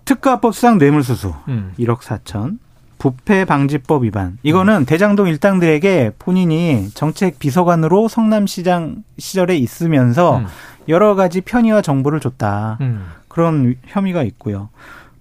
[0.05, 1.71] 특가법상 뇌물수수 음.
[1.79, 2.57] 1억 4천,
[2.97, 4.37] 부패 방지법 위반.
[4.43, 4.85] 이거는 음.
[4.85, 10.45] 대장동 일당들에게 본인이 정책 비서관으로 성남시장 시절에 있으면서 음.
[10.89, 12.77] 여러 가지 편의와 정보를 줬다.
[12.81, 13.05] 음.
[13.33, 14.69] 그런 혐의가 있고요.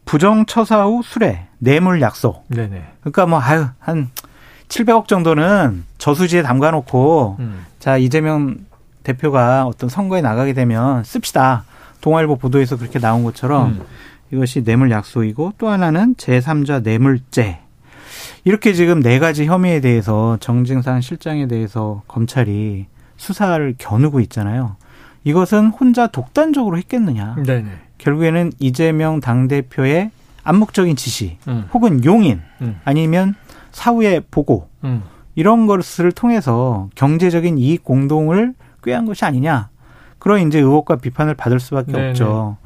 [0.05, 2.44] 부정 처사 후 수뢰, 뇌물 약속.
[2.48, 2.85] 네네.
[3.01, 4.11] 그러니까 뭐 아유 한
[4.68, 7.64] 700억 정도는 저수지에 담가 놓고 음.
[7.79, 8.59] 자, 이재명
[9.03, 11.64] 대표가 어떤 선거에 나가게 되면 씁시다.
[12.03, 13.83] 동아일보 보도에서 그렇게 나온 것처럼 음.
[14.31, 17.61] 이것이 뇌물 약속이고 또 하나는 제3자 뇌물죄.
[18.44, 24.77] 이렇게 지금 네 가지 혐의에 대해서 정진상 실장에 대해서 검찰이 수사를 겨누고 있잖아요.
[25.25, 27.37] 이것은 혼자 독단적으로 했겠느냐.
[27.46, 27.70] 네네.
[28.06, 30.10] 결국에는 이재명 당대표의
[30.42, 31.68] 암묵적인 지시 음.
[31.72, 32.80] 혹은 용인 음.
[32.84, 33.36] 아니면
[33.70, 35.04] 사후의 보고 음.
[35.36, 39.68] 이런 것을 통해서 경제적인 이익 공동을 꾀한 것이 아니냐.
[40.18, 42.08] 그런 이제 의혹과 비판을 받을 수밖에 네네.
[42.10, 42.56] 없죠.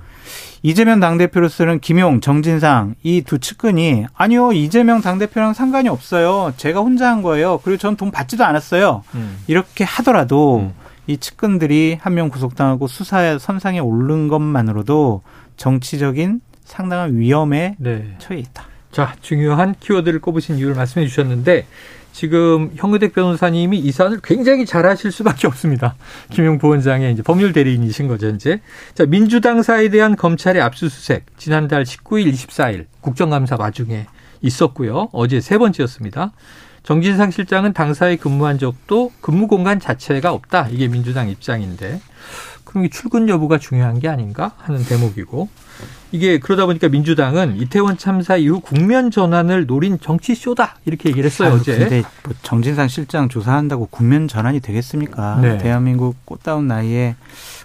[0.63, 6.55] 이재명 당대표로서는 김용, 정진상 이 두 측근이 아니요 이재명 당대표랑 상관이 없어요.
[6.57, 7.61] 제가 혼자 한 거예요.
[7.63, 9.03] 그리고 전 돈 받지도 않았어요.
[9.15, 9.39] 음.
[9.47, 10.73] 이렇게 하더라도 음.
[11.07, 15.23] 이 측근들이 한 명 구속당하고 수사 선상에 오른 것만으로도
[15.57, 18.17] 정치적인 상당한 위험에 네.
[18.19, 18.65] 처해 있다.
[18.91, 21.67] 자, 중요한 키워드를 꼽으신 이유를 말씀해 주셨는데
[22.13, 25.97] 지금 형의택 변호사님이 이 사안을 굉장히 잘하실 수밖에 없습니다.
[26.33, 28.63] 김용 부원장의 이제 법률 대리인이신 거죠, 이제.
[28.95, 34.07] 자, 민주당사에 대한 검찰의 압수수색 지난달 19일, 24일 국정감사 와중에
[34.41, 35.11] 있었고요.
[35.13, 36.33] 어제 세 번째였습니다.
[36.87, 40.69] 정진상 실장은 당사에 근무한 적도 근무 공간 자체가 없다.
[40.71, 42.01] 이게 민주당 입장인데
[42.65, 45.49] 그럼 출근 여부가 중요한 게 아닌가 하는 대목이고
[46.13, 51.49] 이게 그러다 보니까 민주당은 이태원 참사 이후 국면 전환을 노린 정치 쇼다 이렇게 얘기를 했어요
[51.49, 51.77] 아유, 어제.
[51.77, 55.41] 근데 뭐 정진상 실장 조사한다고 국면 전환이 되겠습니까?
[55.41, 55.59] 네.
[55.59, 57.17] 대한민국 꽃다운 나이에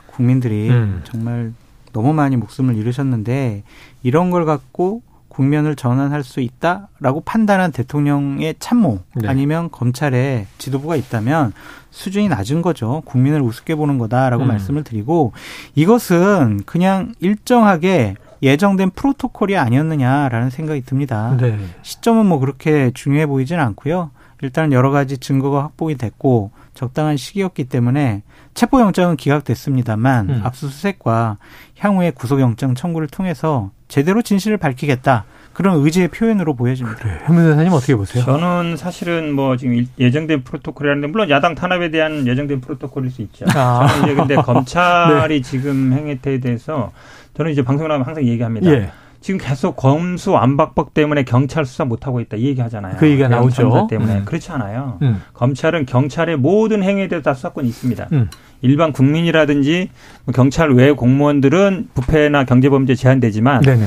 [0.08, 1.02] 국민들이 음.
[1.04, 1.54] 정말
[1.94, 3.62] 너무 많이 목숨을 잃으셨는데
[4.02, 9.30] 이런 걸 갖고 국면을 전환할 수 있다라고 판단한 대통령의 참모 네.
[9.30, 11.54] 아니면 검찰의 지도부가 있다면
[11.90, 13.02] 수준이 낮은 거죠.
[13.06, 14.50] 국민을 우습게 보는 거다라고 음.
[14.50, 15.32] 말씀을 드리고
[15.74, 21.38] 이것은 그냥 일정하게 예정된 프로토콜이 아니었느냐라는 생각이 듭니다.
[21.40, 21.58] 네.
[21.82, 24.12] 시점은 뭐 그렇게 중요해 보이지는 않고요.
[24.42, 30.42] 일단 여러 가지 증거가 확보가 됐고 적당한 시기였기 때문에 체포영장은 기각됐습니다만 음.
[30.44, 31.38] 압수수색과
[31.80, 35.26] 향후의 구속영장 청구를 통해서 제대로 진실을 밝히겠다.
[35.54, 36.98] 그런 의지의 표현으로 보여집니다.
[37.00, 37.20] 그래.
[37.26, 38.24] 현민 대사님 어떻게 보세요?
[38.24, 43.46] 저는 사실은 뭐 지금 예정된 프로토콜이라는데 물론 야당 탄압에 대한 예정된 프로토콜일 수 있죠.
[43.54, 43.86] 아.
[43.88, 45.42] 저는 이제 근데 검찰이 네.
[45.42, 46.92] 지금 행태에 대해서
[47.36, 48.72] 저는 이제 방송을 하면 항상 얘기합니다.
[48.72, 48.92] 예.
[49.22, 52.96] 지금 계속 검수 안박법 때문에 경찰 수사 못 하고 있다 이 얘기 하잖아요.
[52.98, 53.88] 그 얘기가 나오죠.
[53.90, 54.26] 때문에 음.
[54.26, 54.98] 그렇지 않아요.
[55.04, 55.22] 음.
[55.34, 58.08] 검찰은 경찰의 모든 행위에 대해서 다 수사권이 있습니다.
[58.12, 58.30] 음.
[58.62, 59.90] 일반 국민이라든지
[60.26, 63.86] 뭐 경찰 외 공무원들은 부패나 경제범죄 제한되지만 네네.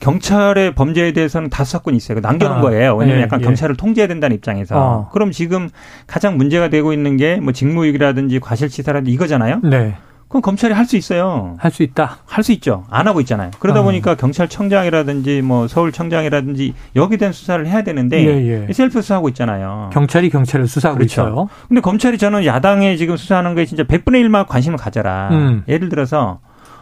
[0.00, 2.20] 경찰의 범죄에 대해서는 다 수사권이 있어요.
[2.20, 2.94] 남겨놓은 아, 거예요.
[2.94, 3.44] 왜냐하면 예, 약간 예.
[3.44, 4.76] 경찰을 통제해야 된다는 입장에서.
[4.78, 5.08] 어.
[5.12, 5.68] 그럼 지금
[6.06, 9.60] 가장 문제가 되고 있는 게 뭐 직무유기라든지 과실치사라든지 이거잖아요.
[9.64, 9.96] 네.
[10.28, 11.56] 그럼 검찰이 할 수 있어요.
[11.58, 12.18] 할 수 있다.
[12.26, 12.84] 할 수 있죠.
[12.90, 13.50] 안 하고 있잖아요.
[13.58, 13.82] 그러다 어.
[13.82, 18.72] 보니까 경찰청장이라든지 뭐 서울청장이라든지 여기 대한 수사를 해야 되는데 예, 예.
[18.72, 19.90] 셀프 수사하고 있잖아요.
[19.92, 21.22] 경찰이 경찰을 수사하고 그렇죠.
[21.22, 21.48] 있어요.
[21.68, 25.28] 근데 검찰이 저는 야당에 지금 수사하는 거에 진짜 100분의 1만 관심을 가져라.
[25.32, 25.62] 음.
[25.68, 26.40] 예를 들어서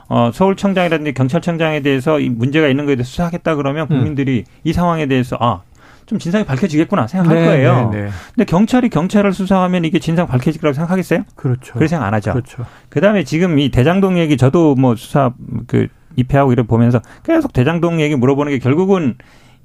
[0.09, 3.96] 어, 서울청장이라든지 경찰청장에 대해서 이 문제가 있는 거에 대해서 수사하겠다 그러면 음.
[3.96, 4.61] 국민들이 음.
[4.64, 5.62] 이 상황에 대해서 아,
[6.07, 7.90] 좀 진상이 밝혀지겠구나 생각할 네, 거예요.
[7.92, 8.09] 네, 네.
[8.35, 11.25] 근데 경찰이 경찰을 수사하면 이게 진상 밝혀질 거라고 생각하겠어요?
[11.35, 11.75] 그렇죠.
[11.75, 12.33] 그럴 생각 안 하죠.
[12.33, 12.64] 그렇죠.
[12.88, 15.33] 그다음에 지금 이 대장동 얘기 저도 뭐 수사
[15.66, 19.16] 그 입회하고 이래 보면서 계속 대장동 얘기 물어보는 게 결국은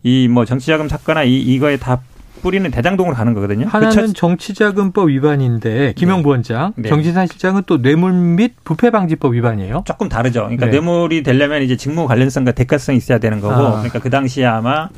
[0.04, 2.02] 이 뭐 정치자금 사건이나 이 이거에 다
[2.42, 3.68] 뿌리는 대장동으로 가는 거거든요.
[3.68, 6.84] 하나는 그 정치자금법 위반인데 김영 부원장, 네.
[6.84, 6.90] 네.
[6.90, 9.84] 정진산 실장은 또 뇌물 및 부패방지법 위반이에요.
[9.86, 10.42] 조금 다르죠.
[10.46, 10.72] 그러니까 네.
[10.72, 13.72] 뇌물이 되려면 이제 직무 관련성과 대가성이 있어야 되는 거고, 아.
[13.74, 14.90] 그러니까 그 당시에 아마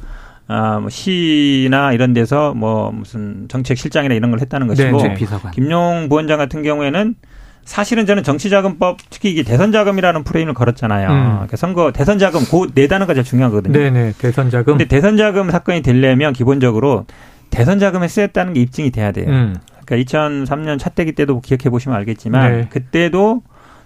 [0.48, 5.52] 아, 뭐 시나 이런 데서 뭐 무슨 정책 실장이나 이런 걸 했다는 것이고 네, 비서관.
[5.52, 7.16] 김용 부원장 같은 경우에는
[7.64, 11.10] 사실은 저는 정치자금법 특히 이게 대선자금이라는 프레임을 걸었잖아요.
[11.10, 11.30] 음.
[11.36, 13.72] 그러니까 선거 대선자금 그네 단어가 제일 중요하거든요.
[13.78, 14.66] 네네 대선자금.
[14.78, 17.06] 근데 대선자금 사건이 되려면 기본적으로
[17.52, 19.30] 대선자금에 쓰였다는 게 입증이 돼야 돼요.
[19.30, 19.56] 음.
[19.86, 22.68] 그러니까 2003년 차대기 때도 기억해 보시면 알겠지만 네.
[22.70, 23.44] 그때도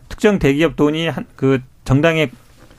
[0.10, 2.30] 특정 대기업 돈이 한 그 정당에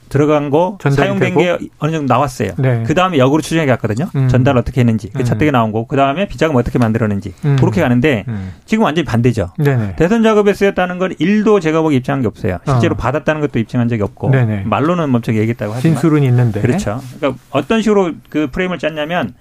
[0.08, 1.40] 들어간 거 사용된 되고?
[1.40, 2.52] 게 어느 정도 나왔어요.
[2.58, 2.82] 네.
[2.86, 4.08] 그 다음에 역으로 추정해 갔거든요.
[4.16, 4.28] 음.
[4.28, 5.52] 전달 어떻게 했는지 그 차트가 음.
[5.52, 5.86] 나온 거.
[5.86, 7.56] 그 다음에 비자금 어떻게 만들었는지 음.
[7.58, 8.52] 그렇게 가는데 음.
[8.64, 9.52] 지금 완전히 반대죠.
[9.58, 9.96] 네네.
[9.96, 12.58] 대선 작업에 쓰였다는 건 일도 제가 보기 입증한 게 없어요.
[12.66, 12.96] 실제로 어.
[12.96, 14.62] 받았다는 것도 입증한 적이 없고 네네.
[14.66, 17.00] 말로는 멈춰 얘기했다고 하지만 진술은 있는데 그렇죠.
[17.18, 19.34] 그러니까 어떤 식으로 그 프레임을 짰냐면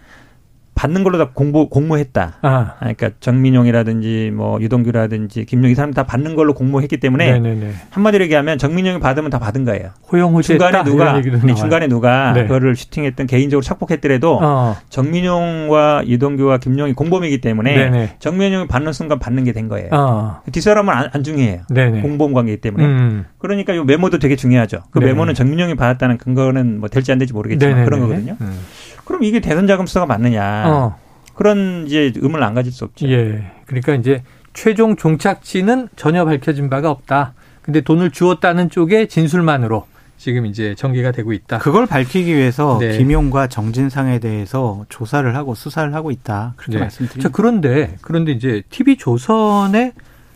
[0.78, 2.36] 받는 걸로 다 공부 공모했다.
[2.42, 2.76] 아.
[2.80, 7.72] 그러니까 정민용이라든지 뭐 유동규라든지 김용희 사람 다 받는 걸로 공모했기 때문에 네네네.
[7.90, 9.90] 한마디로 얘기하면 정민용이 받으면 다 받은 거예요.
[10.12, 10.84] 호영호제했다.
[10.84, 11.12] 중간에 누가
[11.42, 12.44] 아니, 중간에 누가 네.
[12.44, 14.76] 그거를 슈팅했던 개인적으로 착복했더라도 어.
[14.90, 18.16] 정민용과 유동규와 김용이 공범이기 때문에 네네.
[18.20, 19.90] 정민용이 받는 순간 받는 게 된 거예요.
[19.92, 20.42] 어.
[20.52, 21.62] 뒷사람은 안, 안 중요해요.
[21.72, 22.02] 네네.
[22.02, 22.86] 공범 관계이기 때문에.
[22.86, 23.26] 음.
[23.40, 24.84] 그러니까 이 메모도 되게 중요하죠.
[24.92, 28.36] 그 메모는 정민용이 받았다는 근거는 뭐 될지 안 될지 모르겠지만 그런 거거든요.
[28.40, 28.60] 음.
[29.08, 30.64] 그럼 이게 대선 자금 수사가 맞느냐?
[30.68, 30.96] 어.
[31.34, 33.08] 그런 이제 의문을 안 가질 수 없죠.
[33.08, 33.52] 예.
[33.66, 34.22] 그러니까 이제
[34.54, 37.34] 최종 종착지는 전혀 밝혀진 바가 없다.
[37.62, 39.86] 근데 돈을 주었다는 쪽의 진술만으로
[40.18, 41.60] 지금 이제 전개가 되고 있다.
[41.60, 42.98] 그걸 밝히기 위해서 네.
[42.98, 46.54] 김용과 정진상에 대해서 조사를 하고 수사를 하고 있다.
[46.58, 46.82] 그렇게 네.
[46.82, 47.30] 말씀드립니다.
[47.30, 49.94] 자, 그런데 그런데 이제 TV 조선에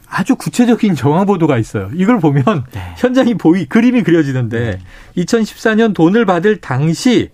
[0.07, 1.89] 아주 구체적인 정황 보도가 있어요.
[1.95, 2.95] 이걸 보면 네.
[2.97, 4.79] 현장이 보이 그림이 그려지는데
[5.15, 5.23] 네.
[5.23, 7.29] 2014년 돈을 받을 당시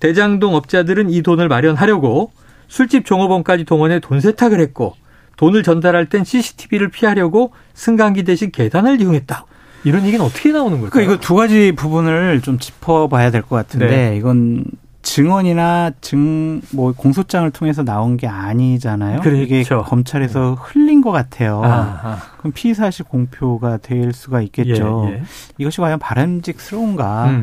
[0.00, 2.32] 대장동 업자들은 이 돈을 마련하려고
[2.68, 4.94] 술집 종업원까지 동원해 돈 세탁을 했고
[5.36, 9.44] 돈을 전달할 땐 CCTV를 피하려고 승강기 대신 계단을 이용했다.
[9.84, 10.90] 이런 얘기는 어떻게 나오는 걸까요?
[10.90, 14.16] 그 이거 두 가지 부분을 좀 짚어봐야 될 것 같은데 네.
[14.16, 14.64] 이건
[15.02, 19.20] 증언이나 증 뭐 공소장을 통해서 나온 게 아니잖아요.
[19.22, 19.40] 그렇죠.
[19.40, 21.62] 이게 검찰에서 흘린 것 같아요.
[21.64, 22.18] 아하.
[22.38, 25.06] 그럼 피의 사실 공표가 될 수가 있겠죠.
[25.08, 25.22] 예, 예.
[25.58, 27.34] 이것이 과연 바람직스러운가라는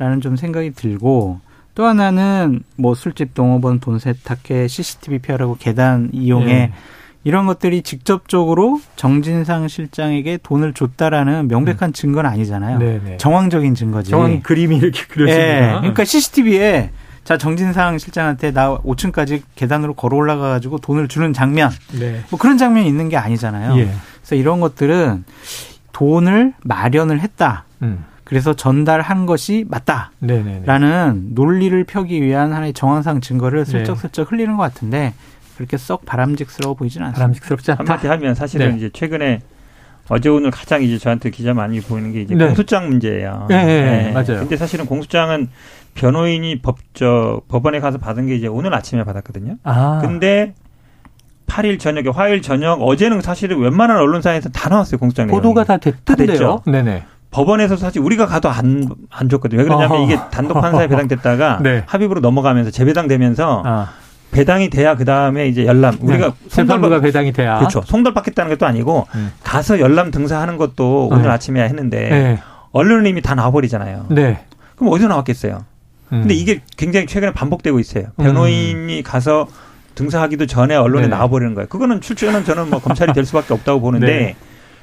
[0.00, 0.20] 음.
[0.22, 1.40] 좀 생각이 들고
[1.74, 6.72] 또 하나는 뭐 술집 동업원 돈 세탁해 CCTV 피하라고 계단 이용해 네.
[7.24, 11.92] 이런 것들이 직접적으로 정진상 실장에게 돈을 줬다라는 명백한 음.
[11.92, 12.78] 증거는 아니잖아요.
[12.78, 13.00] 네네.
[13.04, 13.16] 네.
[13.16, 14.10] 정황적인 증거지.
[14.10, 15.44] 정황 그림이 이렇게 그려집니다.
[15.44, 15.72] 네.
[15.78, 16.90] 그러니까 CCTV에
[17.24, 22.22] 자 정진상 실장한테 나 5층까지 계단으로 걸어 올라가 가지고 돈을 주는 장면 네.
[22.30, 23.78] 뭐 그런 장면이 있는 게 아니잖아요.
[23.78, 23.92] 예.
[24.20, 25.24] 그래서 이런 것들은
[25.92, 27.64] 돈을 마련을 했다.
[27.82, 28.04] 음.
[28.32, 31.12] 그래서 전달한 것이 맞다라는 네네네.
[31.34, 34.30] 논리를 펴기 위한 하나의 정황상 증거를 슬쩍슬쩍 네.
[34.30, 35.12] 흘리는 것 같은데
[35.58, 37.18] 그렇게 썩 바람직스러워 보이지는 않습니다.
[37.18, 37.80] 바람직스럽지 않다.
[37.80, 38.76] 한마디 하면 사실은 네.
[38.78, 39.40] 이제 최근에
[40.08, 42.46] 어제 오늘 가장 이제 저한테 기자 많이 보이는 게 이제 네.
[42.46, 43.48] 공소장 문제예요.
[43.50, 44.40] 네, 네, 네, 맞아요.
[44.40, 45.50] 근데 사실은 공소장은
[45.92, 49.58] 변호인이 법저 법원에 가서 받은 게 이제 오늘 아침에 받았거든요.
[49.62, 49.98] 아.
[50.00, 50.54] 근데
[51.48, 56.62] 8일 저녁에 화요일 저녁 어제는 사실은 웬만한 언론사에서 다 나왔어요 공소장 보도가 다 됐던데요.
[56.64, 57.02] 네네.
[57.32, 59.60] 법원에서 사실 우리가 가도 안, 안 줬거든요.
[59.60, 60.04] 왜 그러냐면 어허.
[60.04, 61.82] 이게 단독 판사에 배당됐다가 네.
[61.86, 63.90] 합의부로 넘어가면서 재배당되면서 아.
[64.30, 66.34] 배당이 돼야 그 다음에 이제 열람 우리가 네.
[66.48, 67.82] 송달부가 배당이 돼야 그렇죠.
[67.84, 69.32] 송달 받겠다는 것도 아니고 음.
[69.42, 71.28] 가서 열람 등사하는 것도 오늘 네.
[71.30, 72.38] 아침에 했는데 네.
[72.70, 74.06] 언론은 이미 다 나와버리잖아요.
[74.10, 74.44] 네.
[74.76, 75.64] 그럼 어디서 나왔겠어요?
[76.12, 76.20] 음.
[76.20, 78.06] 근데 이게 굉장히 최근에 반복되고 있어요.
[78.18, 79.02] 변호인이 음.
[79.02, 79.48] 가서
[79.94, 81.08] 등사하기도 전에 언론에 네.
[81.08, 81.68] 나와버리는 거예요.
[81.68, 84.36] 그거는 출처는 저는 뭐 검찰이 될 수밖에 없다고 보는데 네.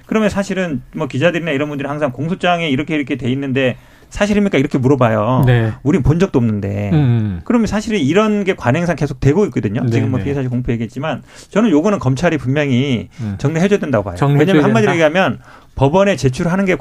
[0.09, 3.77] 그러면 사실은 뭐 기자들이나 이런 분들이 항상 공소장에 이렇게 이렇게 돼 있는데
[4.09, 4.57] 사실입니까?
[4.57, 5.43] 이렇게 물어봐요.
[5.45, 5.71] 네.
[5.83, 6.89] 우린 본 적도 없는데.
[6.93, 7.41] 음.
[7.43, 9.83] 그러면 사실은 이런 게 관행상 계속 되고 있거든요.
[9.83, 10.23] 네, 지금 뭐 네.
[10.23, 13.35] 피해 사실 공표 얘기했지만 저는 요거는 검찰이 분명히 음.
[13.37, 14.15] 정리해줘야 된다고 봐요.
[14.35, 15.37] 왜냐하면 한마디로 얘기하면
[15.75, 16.75] 법원에 제출하는 게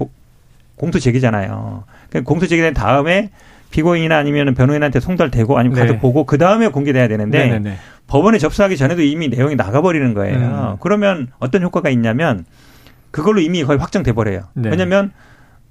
[0.77, 1.85] 공소 제기잖아요.
[2.09, 3.29] 그러니까 공소 제기된 다음에
[3.73, 5.99] 피고인이나 아니면 변호인한테 송달되고 아니면 가서 네.
[5.99, 7.59] 보고 그 다음에 공개돼야 되는데 네네네.
[7.59, 10.39] 네, 법원에 접수하기 전에도 이미 내용이 나가버리는 거예요.
[10.39, 10.77] 음.
[10.81, 12.47] 그러면 어떤 효과가 있냐면
[13.11, 14.43] 그걸로 이미 거의 확정돼 버려요.
[14.55, 14.71] 네.
[14.71, 15.13] 왜냐하면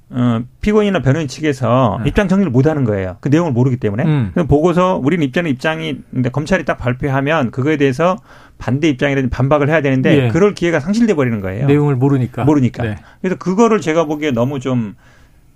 [0.10, 2.10] 어, 피고인이나 변호인 측에서 네.
[2.10, 3.17] 입장 정리를 못 하는 거예요.
[3.19, 4.04] 그 내용을 모르기 때문에.
[4.06, 4.32] 음.
[4.47, 8.15] 보고서 우리는 입장은 입장이 근데 검찰이 딱 발표하면 그거에 대해서
[8.58, 10.28] 반대 입장이라든지 반박을 해야 되는데 예.
[10.30, 11.67] 그럴 기회가 상실돼 버리는 거예요.
[11.67, 12.45] 내용을 모르니까.
[12.45, 12.84] 모르니까.
[12.84, 12.95] 네.
[13.21, 14.95] 그래서 그거를 제가 보기에 너무 좀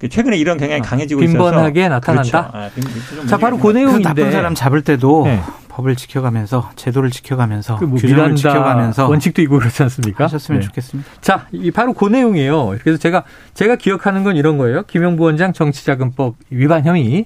[0.07, 2.51] 최근에 이런 경향이 어, 강해지고 있어서 빈번하게 나타난다.
[2.51, 2.57] 그렇죠.
[2.57, 5.39] 아, 빈, 자 바로 그 내용인데 나쁜 사람 잡을 때도 네.
[5.81, 10.25] 법을 지켜가면서 제도를 지켜가면서 그 뭐 규정을 지켜가면서 원칙도 있고 그렇지 않습니까?
[10.25, 10.67] 하셨으면 네.
[10.67, 11.09] 좋겠습니다.
[11.21, 12.77] 자, 이 바로 그 내용이에요.
[12.81, 14.83] 그래서 제가 제가 기억하는 건 이런 거예요.
[14.83, 17.25] 김영부 원장 정치자금법 위반 혐의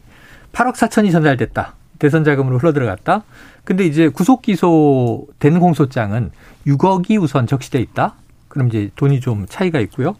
[0.53, 1.75] 8억 4천이 전달됐다.
[1.99, 3.23] 대선 자금으로 흘러들어갔다.
[3.63, 6.31] 근데 이제 구속 기소된 공소장은
[6.67, 8.15] 6억이 우선 적시돼 있다.
[8.47, 10.15] 그럼 이제 돈이 좀 차이가 있고요.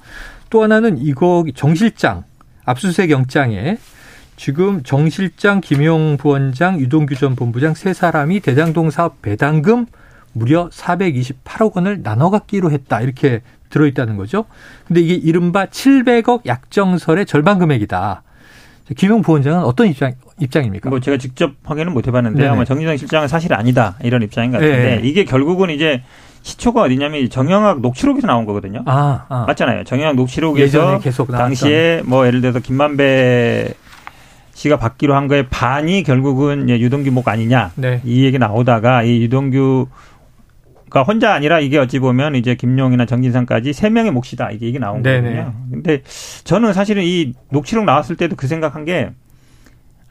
[0.49, 2.23] 또 하나는 이거 정 실장
[2.65, 3.77] 압수수색 영장에
[4.35, 9.85] 지금 정 실장, 김용 부원장, 유동규 전 본부장 세 사람이 대장동 사업 배당금
[10.33, 13.01] 무려 428억 원을 나눠 갖기로 했다.
[13.01, 14.45] 이렇게 들어있다는 거죠.
[14.87, 18.23] 근데 이게 이른바 700억 약정설의 절반 금액이다.
[18.95, 20.89] 김용 부원장은 어떤 입장, 입장입니까?
[20.89, 22.49] 뭐 제가 직접 확인은 못 해봤는데 네네.
[22.49, 23.95] 아마 정진상 실장은 사실 아니다.
[24.03, 26.03] 이런 입장인 것 같은데 네 이게 결국은 이제
[26.43, 28.83] 시초가 어디냐면 정영학 녹취록에서 나온 거거든요.
[28.85, 29.45] 아, 아.
[29.47, 29.85] 맞잖아요.
[29.85, 30.99] 정영학 녹취록에서
[31.31, 33.73] 당시에 뭐 예를 들어서 김만배
[34.55, 37.71] 씨가 받기로 한 거에 반이 결국은 유동규 목 아니냐.
[37.75, 38.01] 네.
[38.03, 39.87] 이 얘기 나오다가 이 유동규
[40.89, 45.03] 가 혼자 아니라 이게 어찌 보면 이제 김용이나 정진상까지 세 명의 몫이다 이게 이게 나온
[45.03, 45.29] 네네.
[45.29, 45.53] 거거든요.
[45.69, 46.01] 근데
[46.45, 49.09] 저는 사실은 이 녹취록 나왔을 때도 그 생각한 게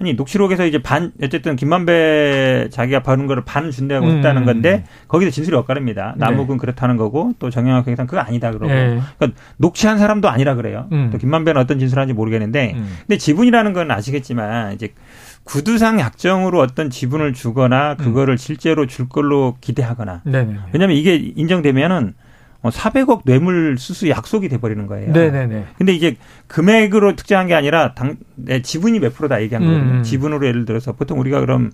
[0.00, 4.16] 아니 녹취록에서 이제 반 어쨌든 김만배 자기가 받은 거를 반 준다고 음.
[4.16, 6.14] 했다는 건데 거기서 진술이 엇갈립니다.
[6.16, 6.56] 남욱은 네.
[6.56, 9.00] 그렇다는 거고 또 정영학 경상 그거 아니다 그러고 네.
[9.16, 10.88] 그러니까 녹취한 사람도 아니라 그래요.
[10.90, 11.10] 음.
[11.12, 12.96] 또 김만배는 어떤 진술하는지 모르겠는데 음.
[13.00, 14.92] 근데 지분이라는 건 아시겠지만 이제
[15.44, 18.36] 구두상 약정으로 어떤 지분을 주거나 그거를 음.
[18.36, 20.56] 실제로 줄 걸로 기대하거나 네네.
[20.72, 22.14] 왜냐하면 이게 인정되면은
[22.70, 25.12] 400억 어, 뇌물 수수 약속이 돼버리는 거예요.
[25.12, 25.64] 네네네.
[25.76, 29.92] 근데 이제 금액으로 특정한 게 아니라 당, 내 지분이 몇 프로다 얘기한 거거든요.
[29.98, 30.02] 음.
[30.02, 31.72] 지분으로 예를 들어서 보통 우리가 그럼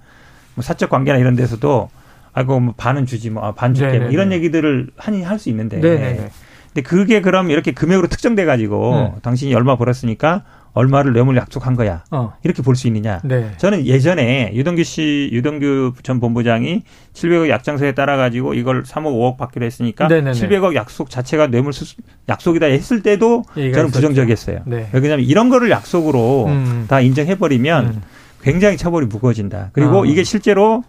[0.54, 1.90] 뭐 사적 관계나 이런 데서도
[2.32, 5.78] 아이고 뭐 반은 주지 뭐반 아, 줄게 뭐 이런 얘기들을 하니 할 수 있는데.
[5.78, 6.30] 네네네.
[6.72, 9.20] 근데 그게 그럼 이렇게 금액으로 특정돼 가지고 음.
[9.22, 12.04] 당신이 얼마 벌었으니까 얼마를 뇌물 약속한 거야.
[12.10, 12.32] 어.
[12.44, 13.20] 이렇게 볼 수 있느냐.
[13.24, 13.50] 네.
[13.56, 19.66] 저는 예전에 유동규 씨, 유동규 전 본부장이 700억 약정서에 따라 가지고 이걸 3억 5억 받기로
[19.66, 20.32] 했으니까 네네네.
[20.32, 21.96] 700억 약속 자체가 뇌물 수수,
[22.28, 24.60] 약속이다 했을 때도 저는 부정적이었어요.
[24.66, 24.88] 네.
[24.92, 26.84] 왜냐하면 이런 거를 약속으로 음.
[26.88, 28.02] 다 인정해 버리면 음.
[28.42, 29.70] 굉장히 처벌이 무거워진다.
[29.72, 30.04] 그리고 어.
[30.06, 30.84] 이게 실제로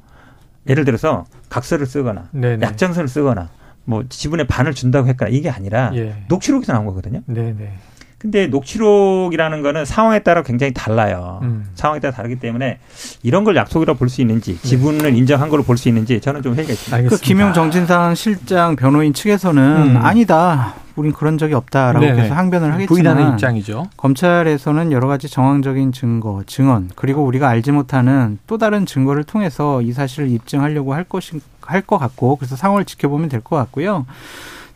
[0.69, 2.65] 예를 들어서 각서를 쓰거나 네네.
[2.65, 3.49] 약정서를 쓰거나
[3.83, 6.23] 뭐 지분의 반을 준다고 했거나 이게 아니라 예.
[6.29, 7.21] 녹취록에서 나온 거거든요.
[7.25, 7.73] 네네.
[8.21, 11.39] 근데 녹취록이라는 거는 상황에 따라 굉장히 달라요.
[11.41, 11.67] 음.
[11.73, 12.77] 상황에 따라 다르기 때문에
[13.23, 14.61] 이런 걸 약속이라고 볼 수 있는지 네.
[14.61, 15.17] 지분을 네.
[15.17, 17.09] 인정한 걸로 볼 수 있는지 저는 좀 회의가 있습니다.
[17.09, 19.97] 그 김용 정진상 실장 변호인 측에서는 음.
[19.97, 20.75] 아니다.
[20.95, 22.21] 우린 그런 적이 없다라고 네네.
[22.21, 23.87] 계속 항변을 하겠지만 부인하는 입장이죠.
[23.97, 29.93] 검찰에서는 여러 가지 정황적인 증거, 증언 그리고 우리가 알지 못하는 또 다른 증거를 통해서 이
[29.93, 34.05] 사실을 입증하려고 할 것인 할 것 같고 그래서 상황을 지켜보면 될 것 같고요.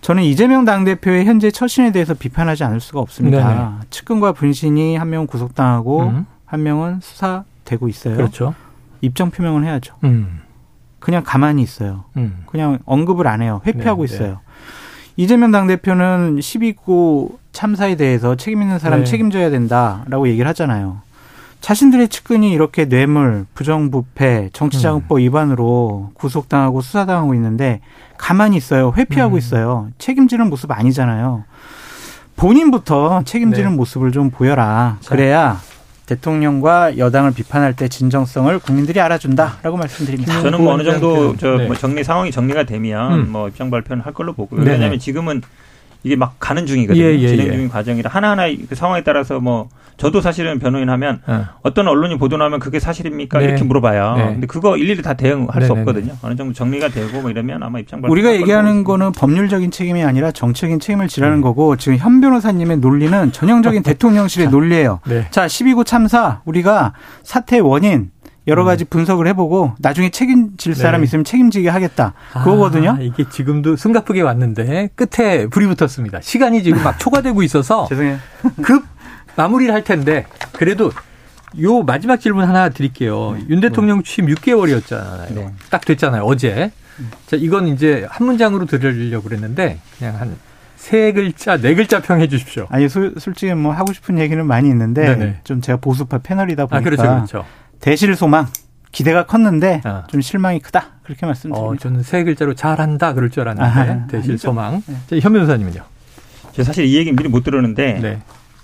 [0.05, 3.47] 저는 이재명 당대표의 현재 처신에 대해서 비판하지 않을 수가 없습니다.
[3.47, 3.69] 네네.
[3.89, 6.27] 측근과 분신이 한 명은 구속당하고 음.
[6.45, 8.15] 한 명은 수사되고 있어요.
[8.15, 8.53] 그렇죠.
[9.01, 9.95] 입장 표명을 해야죠.
[10.03, 10.41] 음.
[10.99, 12.03] 그냥 가만히 있어요.
[12.17, 12.43] 음.
[12.45, 13.61] 그냥 언급을 안 해요.
[13.65, 14.13] 회피하고 네, 네.
[14.13, 14.29] 있어요.
[14.29, 14.37] 네.
[15.15, 19.05] 이재명 당대표는 12구 참사에 대해서 책임 있는 사람 네.
[19.05, 21.01] 책임져야 된다라고 얘기를 하잖아요.
[21.65, 25.17] 자신들의 측근이 이렇게 뇌물, 부정부패, 정치자금법 음.
[25.17, 27.81] 위반으로 구속당하고 수사당하고 있는데
[28.19, 28.93] 가만히 있어요.
[28.95, 29.37] 회피하고 음.
[29.39, 29.87] 있어요.
[29.97, 31.43] 책임지는 모습 아니잖아요.
[32.35, 33.75] 본인부터 책임지는 네.
[33.77, 34.99] 모습을 좀 보여라.
[35.07, 35.59] 그래야
[36.05, 40.39] 대통령과 여당을 비판할 때 진정성을 국민들이 알아준다라고 말씀드립니다.
[40.43, 41.65] 저는 뭐 어느 정도 저 네.
[41.65, 43.31] 뭐 정리 상황이 정리가 되면 음.
[43.31, 44.63] 뭐 입장 발표는 할 걸로 보고요.
[44.63, 44.73] 네.
[44.73, 45.41] 왜냐하면 지금은
[46.03, 47.03] 이게 막 가는 중이거든요.
[47.03, 47.51] 예, 예, 진행 예.
[47.53, 47.69] 중인 예.
[47.69, 51.73] 과정이라 하나하나 그 상황에 따라서 뭐 저도 사실은 변호인 하면 어.
[51.73, 53.39] 떤 언론이 보도나면 그게 사실입니까?
[53.39, 53.45] 네.
[53.45, 54.15] 이렇게 물어봐요.
[54.17, 54.25] 네.
[54.33, 55.81] 근데 그거 일일이 다 대응할 네, 수 네, 네.
[55.81, 56.13] 없거든요.
[56.21, 60.79] 어느 정도 정리가 되고 뭐 이러면 아마 입장 우리가 얘기하는 거는 법률적인 책임이 아니라 정치적인
[60.79, 61.41] 책임을 지라는 네.
[61.41, 64.99] 거고 지금 현 변호사님의 논리는 전형적인 대통령실의 논리예요.
[65.31, 68.11] 자, 12구 참사 우리가 사태의 원인
[68.47, 68.65] 여러 음.
[68.65, 71.05] 가지 분석을 해보고 나중에 책임질 사람 네.
[71.05, 72.13] 있으면 책임지게 하겠다.
[72.33, 72.97] 아, 그거거든요.
[73.01, 76.21] 이게 지금도 숨가쁘게 왔는데 끝에 불이 붙었습니다.
[76.21, 78.17] 시간이 지금 막 초과되고 있어서 죄송해요.
[78.61, 78.83] 급
[79.35, 80.91] 마무리를 할 텐데 그래도
[81.61, 83.35] 요 마지막 질문 하나 드릴게요.
[83.37, 83.45] 네.
[83.49, 85.33] 윤 대통령 취임 6개월이었잖아요.
[85.33, 85.51] 네.
[85.69, 86.23] 딱 됐잖아요.
[86.23, 86.71] 어제.
[87.27, 90.35] 자, 이건 이제 한 문장으로 들으려고 그랬는데 그냥 한
[90.85, 92.67] 세 글자, 네 글자 평해 주십시오.
[92.69, 95.39] 아니, 소, 솔직히 뭐 하고 싶은 얘기는 많이 있는데 네네.
[95.43, 97.45] 좀 제가 보수파 패널이다 보니까 아, 그렇죠, 그렇죠.
[97.79, 98.45] 대실 소망
[98.91, 100.03] 기대가 컸는데 아.
[100.11, 101.67] 좀 실망이 크다 그렇게 말씀드립니다.
[101.67, 104.83] 어, 저는 세 글자로 잘한다 그럴 줄 알았는데 아, 대실 소망.
[104.85, 105.19] 네.
[105.21, 105.81] 현 변호사님은요?
[106.51, 108.21] 제가 사실 이 얘기 미리 못 들었는데 네.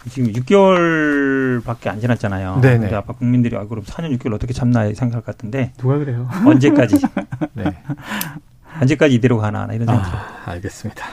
[0.09, 2.59] 지금 6개월밖에 안 지났잖아요.
[2.61, 2.79] 네네.
[2.79, 6.27] 근데 아까 국민들이 아 그럼 4년 6개월 어떻게 참나 생각할 것 같은데 누가 그래요?
[6.45, 6.99] 언제까지?
[7.53, 7.63] 네.
[8.81, 10.05] 언제까지 이대로 가나 이런 생각.
[10.05, 11.05] 아, 알겠습니다.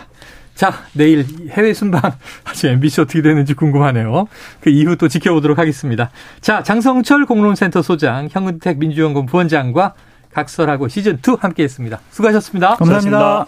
[0.54, 2.00] 자, 내일 해외 순방
[2.44, 4.26] 아직 MBC 어떻게 되는지 궁금하네요.
[4.60, 6.10] 그 이후 또 지켜보도록 하겠습니다.
[6.40, 9.94] 자, 장성철 공론센터 소장, 현근택 민주연구원 부원장과
[10.32, 12.00] 각설하고 시즌 2 함께 했습니다.
[12.10, 12.74] 수고하셨습니다.
[12.76, 13.00] 감사합니다.
[13.00, 13.46] 수고하셨습니다.